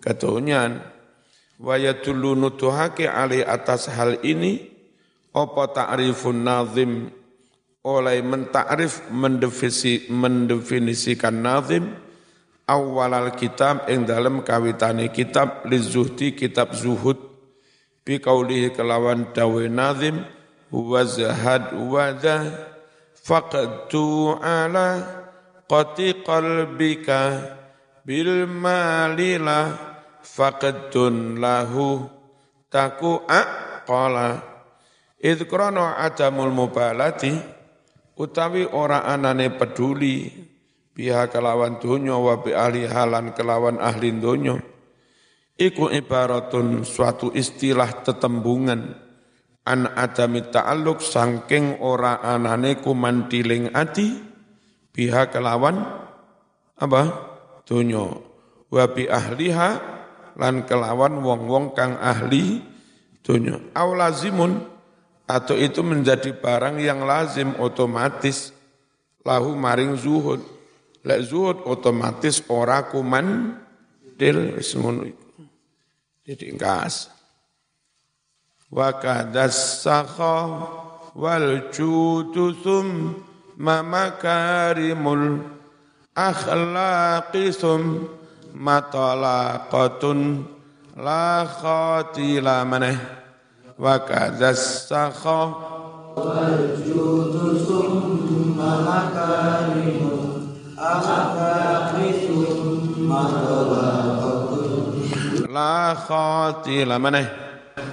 ketunyan. 0.06 0.78
Wa 1.58 1.82
yadullu 1.82 2.38
nutuhake 2.38 3.10
ali 3.10 3.42
atas 3.42 3.90
hal 3.90 4.22
ini 4.22 4.62
apa 5.34 5.74
ta'rifun 5.74 6.38
nazim 6.38 7.10
oleh 7.86 8.22
mentakrif 8.22 9.10
mendefinisi, 9.10 10.10
mendefinisikan 10.14 11.34
nazim 11.34 11.98
awal 12.70 13.34
kitab 13.34 13.86
ing 13.90 14.10
dalam 14.10 14.42
kawitane 14.42 15.10
kitab 15.10 15.66
lizuhdi 15.70 16.34
kitab 16.34 16.74
zuhud 16.74 17.35
bi 18.06 18.22
kaulihi 18.22 18.70
kelawan 18.78 19.34
dawe 19.34 19.66
nazim 19.66 20.22
wa 20.70 21.02
zahad 21.02 21.74
wa 21.74 22.14
faqtu 23.26 24.38
ala 24.38 25.02
qati 25.66 26.22
qalbika 26.22 27.42
bil 28.06 28.46
malila 28.46 29.74
faqdun 30.22 31.42
lahu 31.42 32.06
taku 32.70 33.26
aqala. 33.26 34.54
Idkrana 35.18 35.98
adamul 36.06 36.54
mubalati 36.54 37.34
utawi 38.14 38.70
ora 38.70 39.10
anane 39.10 39.50
peduli 39.50 40.30
biha 40.94 41.26
kelawan 41.34 41.82
donya 41.82 42.14
wa 42.14 42.38
bi 42.38 42.54
ahli 42.54 42.86
halan 42.86 43.34
kelawan 43.34 43.82
ahli 43.82 44.14
donya 44.22 44.62
iku 45.60 45.92
ibaratun 45.92 46.84
suatu 46.84 47.32
istilah 47.32 48.04
tetembungan. 48.04 49.04
An 49.66 49.90
adami 49.98 50.46
ta'alluq 50.46 51.02
sangking 51.02 51.82
ora 51.82 52.22
anane 52.22 52.78
kumantiling 52.78 53.74
ati 53.74 54.14
biha 54.94 55.34
kelawan 55.34 55.82
apa? 56.78 57.02
Donya. 57.66 58.06
Wa 58.70 58.86
bi 58.94 59.10
ahliha 59.10 59.70
lan 60.38 60.70
kelawan 60.70 61.18
wong-wong 61.18 61.74
kang 61.74 61.98
ahli 61.98 62.62
donya. 63.26 63.58
Aulazimun 63.74 64.54
atau 65.26 65.58
itu 65.58 65.82
menjadi 65.82 66.38
barang 66.38 66.78
yang 66.78 67.02
lazim 67.02 67.58
otomatis. 67.58 68.54
Lahu 69.26 69.58
maring 69.58 69.98
zuhud. 69.98 70.46
Lek 71.02 71.26
zuhud 71.26 71.66
otomatis 71.66 72.46
ora 72.54 72.86
kuman 72.86 73.58
dil 74.14 74.62
semono 74.62 75.10
iku 75.10 75.25
diringkas 76.26 77.14
wa 78.74 78.90
kadas 78.98 79.86
sakha 79.86 80.66
wal 81.14 81.70
judu 81.70 82.50
summa 82.66 83.86
makarimul 83.86 85.46
akhlaqi 86.18 87.54
summa 87.54 88.90
talaqatun 88.90 90.50
la 90.98 91.46
khatila 91.46 92.66
maneh. 92.66 92.98
Wa 93.78 94.02
kadas 94.02 94.90
sakha 94.90 95.54
wal 96.18 96.74
judu 96.82 97.54
summa 97.62 98.82
makarimul 98.82 100.42
akhlaqi 100.74 102.26
summa 102.26 103.22
talaqatun 103.30 104.15
لا 105.56 105.94
خاتل 106.08 107.00
منه. 107.00 107.30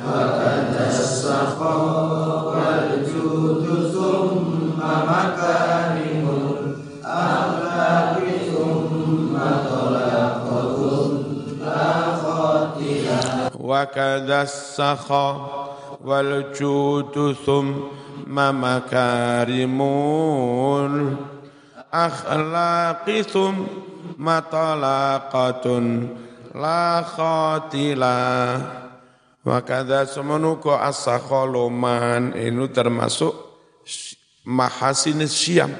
وكان 0.06 0.74
السخاء 0.88 2.44
والجود 2.54 3.66
ثم 3.94 4.80
مكارم 5.14 6.24
الأخلاق 7.04 8.18
ثم 8.50 9.34
طلاقة 9.70 10.78
لا 11.60 11.90
خاتل 12.22 13.06
وكذا 13.60 14.42
السخاء 14.42 15.36
والجود 16.04 17.36
ثم 17.46 18.36
مكارم 18.64 19.78
الأخلاق 21.94 23.06
ثم 23.20 24.26
طلاقة 24.52 25.66
la 26.52 27.00
khatila 27.04 28.18
wa 29.42 29.58
kadza 29.64 30.04
semenuko 30.06 30.76
asakholuman 30.76 32.36
ini 32.36 32.68
termasuk 32.70 33.52
mahasin 34.46 35.22
siam. 35.26 35.72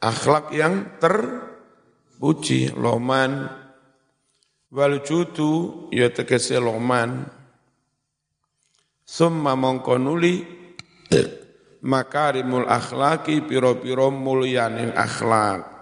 Akhlak 0.00 0.52
yang 0.56 0.96
terpuji. 0.96 2.72
Loman. 2.72 3.48
Wal 4.70 5.02
judu 5.02 5.86
ya 5.90 6.08
tegese 6.08 6.56
loman. 6.62 7.26
Summa 9.02 9.58
mongko 9.58 9.98
nuli 9.98 10.46
makarimul 11.82 12.70
akhlaki 12.70 13.42
piro-piro 13.42 14.14
mulyaning 14.14 14.94
akhlak. 14.94 15.79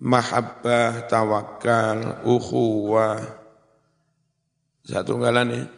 Mahabbah, 0.00 1.04
tawakal, 1.12 2.24
ukhuwah. 2.24 3.20
Satu 4.80 5.20
ngalane. 5.20 5.68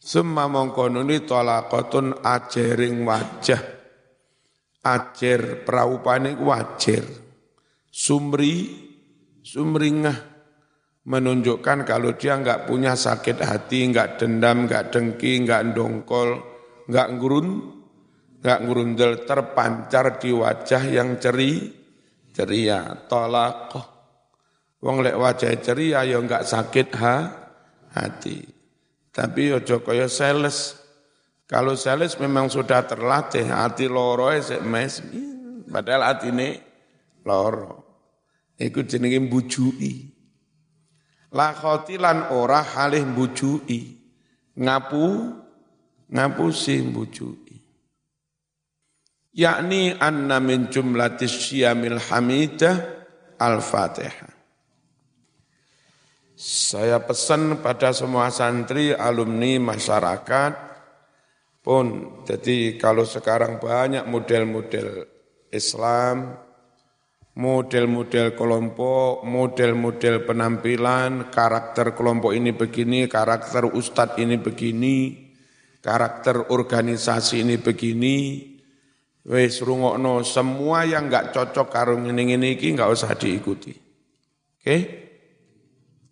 Summa 0.00 0.46
mongko 0.46 0.86
nuli 0.86 1.26
tolakotun 1.26 2.22
ajering 2.22 3.02
wajah. 3.02 3.62
Ajer 4.86 5.66
praupane 5.66 6.38
wajer. 6.38 7.04
Sumri, 7.90 8.70
sumringah 9.42 10.30
menunjukkan 11.10 11.82
kalau 11.82 12.14
dia 12.14 12.38
enggak 12.38 12.70
punya 12.70 12.94
sakit 12.94 13.42
hati, 13.42 13.88
enggak 13.90 14.20
dendam, 14.22 14.70
enggak 14.70 14.94
dengki, 14.94 15.42
enggak 15.42 15.74
dongkol, 15.74 16.38
enggak 16.86 17.08
ngurun, 17.18 17.48
enggak 18.40 18.58
ngurundel 18.62 19.12
terpancar 19.26 20.22
di 20.22 20.30
wajah 20.30 20.82
yang 20.86 21.18
ceri, 21.18 21.79
ceria, 22.34 23.06
tolak. 23.06 23.74
Wong 24.80 25.04
lek 25.04 25.16
wajah 25.16 25.52
ceria 25.60 26.08
ya 26.08 26.16
enggak 26.16 26.48
sakit 26.48 26.88
ha, 26.96 27.16
hati. 27.92 28.40
Tapi 29.12 29.52
ojo 29.52 29.84
kaya 29.84 30.08
sales. 30.08 30.78
Kalau 31.44 31.74
sales 31.74 32.14
memang 32.16 32.46
sudah 32.46 32.86
terlatih, 32.86 33.50
hati 33.50 33.90
loro 33.90 34.30
sik 34.38 34.62
mes, 34.62 35.02
Padahal 35.70 36.02
atine 36.14 36.48
loro. 37.22 37.86
Iku 38.58 38.82
jenenge 38.82 39.22
mbujui. 39.22 40.10
La 41.30 41.54
khotilan 41.54 42.34
ora 42.34 42.60
halih 42.60 43.06
mbujui. 43.06 43.96
Ngapu 44.58 45.06
ngapusi 46.10 46.82
mbujui. 46.82 47.49
Yakni 49.30 49.94
anna 49.94 50.42
min 50.42 50.66
jumlatis 50.74 51.30
syamil 51.30 52.02
hamidah 52.02 52.76
al-fatihah. 53.38 54.34
Saya 56.40 56.98
pesan 57.04 57.60
pada 57.60 57.92
semua 57.92 58.32
santri, 58.32 58.96
alumni, 58.96 59.60
masyarakat, 59.60 60.52
pun 61.60 62.16
jadi 62.24 62.80
kalau 62.80 63.04
sekarang 63.04 63.60
banyak 63.60 64.08
model-model 64.08 65.04
Islam, 65.52 66.32
model-model 67.36 68.34
kelompok, 68.34 69.22
model-model 69.22 70.24
penampilan, 70.24 71.28
karakter 71.28 71.92
kelompok 71.92 72.32
ini 72.34 72.56
begini, 72.56 73.06
karakter 73.06 73.68
ustadz 73.70 74.18
ini 74.18 74.40
begini, 74.40 75.28
karakter 75.84 76.50
organisasi 76.50 77.44
ini 77.44 77.60
begini, 77.60 78.49
wes 79.26 79.60
rungokno 79.60 80.24
semua 80.24 80.88
yang 80.88 81.12
enggak 81.12 81.36
cocok 81.36 81.68
karo 81.68 81.94
ngene-ngene 82.00 82.56
iki 82.56 82.72
enggak 82.72 82.92
usah 82.92 83.12
diikuti. 83.12 83.72
Oke? 83.76 84.64
Okay? 84.64 84.80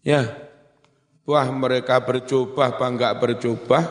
Ya. 0.05 0.25
Wah 1.29 1.49
mereka 1.53 2.01
bercoba 2.01 2.81
bangga 2.81 3.13
bercoba, 3.21 3.85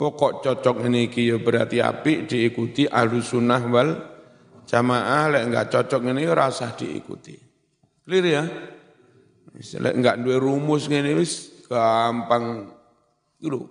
pokok 0.00 0.40
cocok 0.40 0.88
ini 0.88 1.12
ya 1.12 1.36
berarti 1.36 1.84
api 1.84 2.24
diikuti 2.24 2.88
sunnah 3.20 3.60
wal 3.68 3.90
jamaah, 4.64 5.28
lek 5.36 5.44
enggak 5.52 5.68
cocok 5.68 6.00
ini 6.08 6.24
rasa 6.32 6.72
diikuti. 6.72 7.36
Clear 8.08 8.24
ya? 8.24 8.44
Lek 9.52 9.94
enggak 10.00 10.16
dua 10.24 10.40
rumus 10.40 10.88
ini 10.88 11.12
wis 11.12 11.64
gampang 11.68 12.72
dulu. 13.36 13.68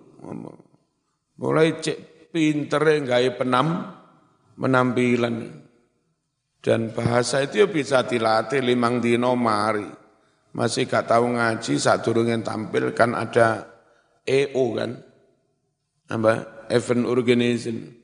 Mulai 1.41 1.81
cek 1.81 2.29
pinter 2.29 3.01
enggak 3.01 3.41
penam 3.41 4.00
menampilan 4.55 5.61
dan 6.61 6.93
bahasa 6.93 7.41
itu 7.41 7.65
ya 7.65 7.67
bisa 7.67 8.05
dilatih 8.05 8.61
limang 8.61 9.01
dino 9.01 9.33
mari. 9.33 9.89
Masih 10.53 10.85
gak 10.85 11.09
tahu 11.09 11.33
ngaji 11.33 11.73
saat 11.79 12.05
turunnya 12.05 12.37
tampil 12.43 12.93
kan 12.93 13.17
ada 13.17 13.65
EO 14.21 14.77
kan? 14.77 14.91
Apa? 16.11 16.67
Event 16.69 17.07
organizing. 17.09 17.97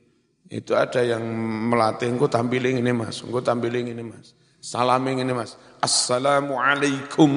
Itu 0.47 0.73
ada 0.73 1.03
yang 1.03 1.21
melatih 1.69 2.07
engkau 2.07 2.31
tampilin 2.31 2.79
ini 2.79 2.91
mas. 2.95 3.19
Engkau 3.21 3.43
tampilin 3.43 3.91
ini 3.91 3.99
mas. 4.01 4.31
Salamin 4.63 5.21
ini 5.21 5.35
mas. 5.35 5.59
Assalamualaikum. 5.83 7.31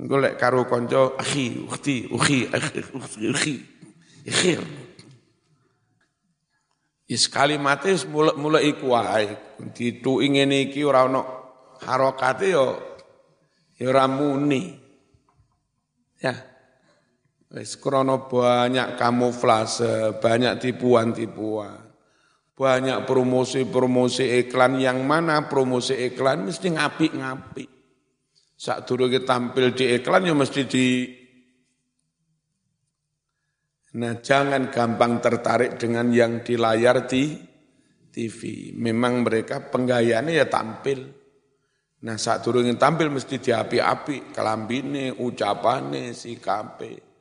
Engkau 0.00 0.16
lek 0.18 0.40
karo 0.40 0.64
konco 0.64 1.14
akhi 1.20 1.68
ukhti 1.68 2.08
ukhi 2.08 2.48
akhi 2.48 2.80
ukhi 2.96 3.54
ukhi 4.26 4.54
Is 7.12 7.28
kalimate 7.28 7.92
mulai 8.08 8.34
mulai 8.40 8.62
iku 8.72 8.96
wae. 8.96 9.36
Ditu 9.76 10.24
ingin 10.24 10.48
iki 10.48 10.80
ora 10.80 11.04
ono 11.04 11.20
harokate 11.84 12.48
yo 12.48 12.92
Ya 13.76 13.90
ora 13.90 14.06
muni. 14.08 14.78
Ya. 16.22 16.38
Wis 17.52 17.76
krana 17.76 18.30
banyak 18.30 18.96
kamuflase, 18.96 20.22
banyak 20.22 20.56
tipuan-tipuan. 20.62 21.92
Banyak 22.56 23.04
promosi-promosi 23.04 24.46
iklan 24.46 24.78
yang 24.78 25.02
mana 25.02 25.50
promosi 25.50 25.98
iklan 25.98 26.46
mesti 26.46 26.78
ngapik-ngapik. 26.78 27.68
Saat 28.54 28.86
dulu 28.86 29.10
kita 29.10 29.26
tampil 29.26 29.74
di 29.74 29.98
iklan 29.98 30.30
ya 30.30 30.34
mesti 30.38 30.62
di 30.64 30.86
Nah 33.92 34.16
jangan 34.24 34.72
gampang 34.72 35.20
tertarik 35.20 35.76
dengan 35.76 36.08
yang 36.08 36.40
di 36.40 36.56
layar 36.56 37.04
di 37.04 37.36
TV. 38.08 38.72
Memang 38.72 39.20
mereka 39.20 39.60
penggayaannya 39.68 40.32
ya 40.32 40.46
tampil. 40.48 41.00
Nah 42.02 42.16
saat 42.16 42.40
turun 42.40 42.66
tampil 42.80 43.12
mesti 43.12 43.36
diapi-api, 43.36 44.32
kelambine, 44.32 45.12
ucapane, 45.12 46.16
sikape. 46.16 47.12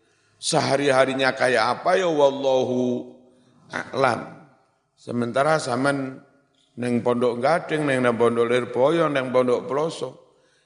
Sehari-harinya 0.41 1.37
kayak 1.37 1.79
apa 1.79 2.01
ya 2.01 2.09
wallahu 2.09 3.13
a'lam. 3.69 4.41
Sementara 4.97 5.61
zaman 5.61 6.17
neng 6.81 7.05
pondok 7.05 7.37
gading, 7.37 7.85
neng 7.85 8.01
pondok 8.17 8.49
lirboyo, 8.49 9.05
neng 9.05 9.29
pondok 9.29 9.69
peloso, 9.69 10.09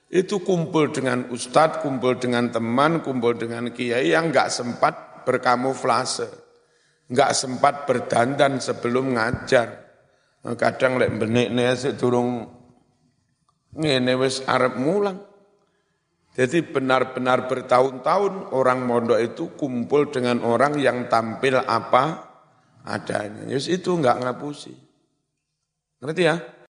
itu 0.08 0.39
kumpul 0.39 0.96
dengan 0.96 1.28
ustadz, 1.28 1.84
kumpul 1.84 2.15
dengan 2.15 2.48
teman, 2.54 3.04
kumpul 3.04 3.36
dengan 3.36 3.68
kiai 3.74 4.15
yang 4.15 4.32
nggak 4.32 4.48
sempat 4.48 5.05
berkamuflase, 5.26 6.30
nggak 7.10 7.32
sempat 7.34 7.90
berdandan 7.90 8.62
sebelum 8.62 9.18
ngajar. 9.18 9.84
Kadang 10.46 11.02
lek 11.02 11.10
benek 11.18 11.50
nih 11.50 11.98
turung 11.98 12.46
ngene 13.74 14.14
wis 14.16 14.46
arep 14.46 14.78
mulang. 14.78 15.18
Jadi 16.36 16.68
benar-benar 16.68 17.48
bertahun-tahun 17.48 18.52
orang 18.52 18.84
mondok 18.84 19.20
itu 19.24 19.56
kumpul 19.56 20.12
dengan 20.12 20.44
orang 20.44 20.76
yang 20.78 21.08
tampil 21.08 21.64
apa 21.64 22.28
adanya. 22.84 23.48
Yus 23.48 23.72
itu 23.72 23.96
enggak 23.96 24.20
ngapusi. 24.20 24.76
Ngerti 26.04 26.22
ya? 26.28 26.36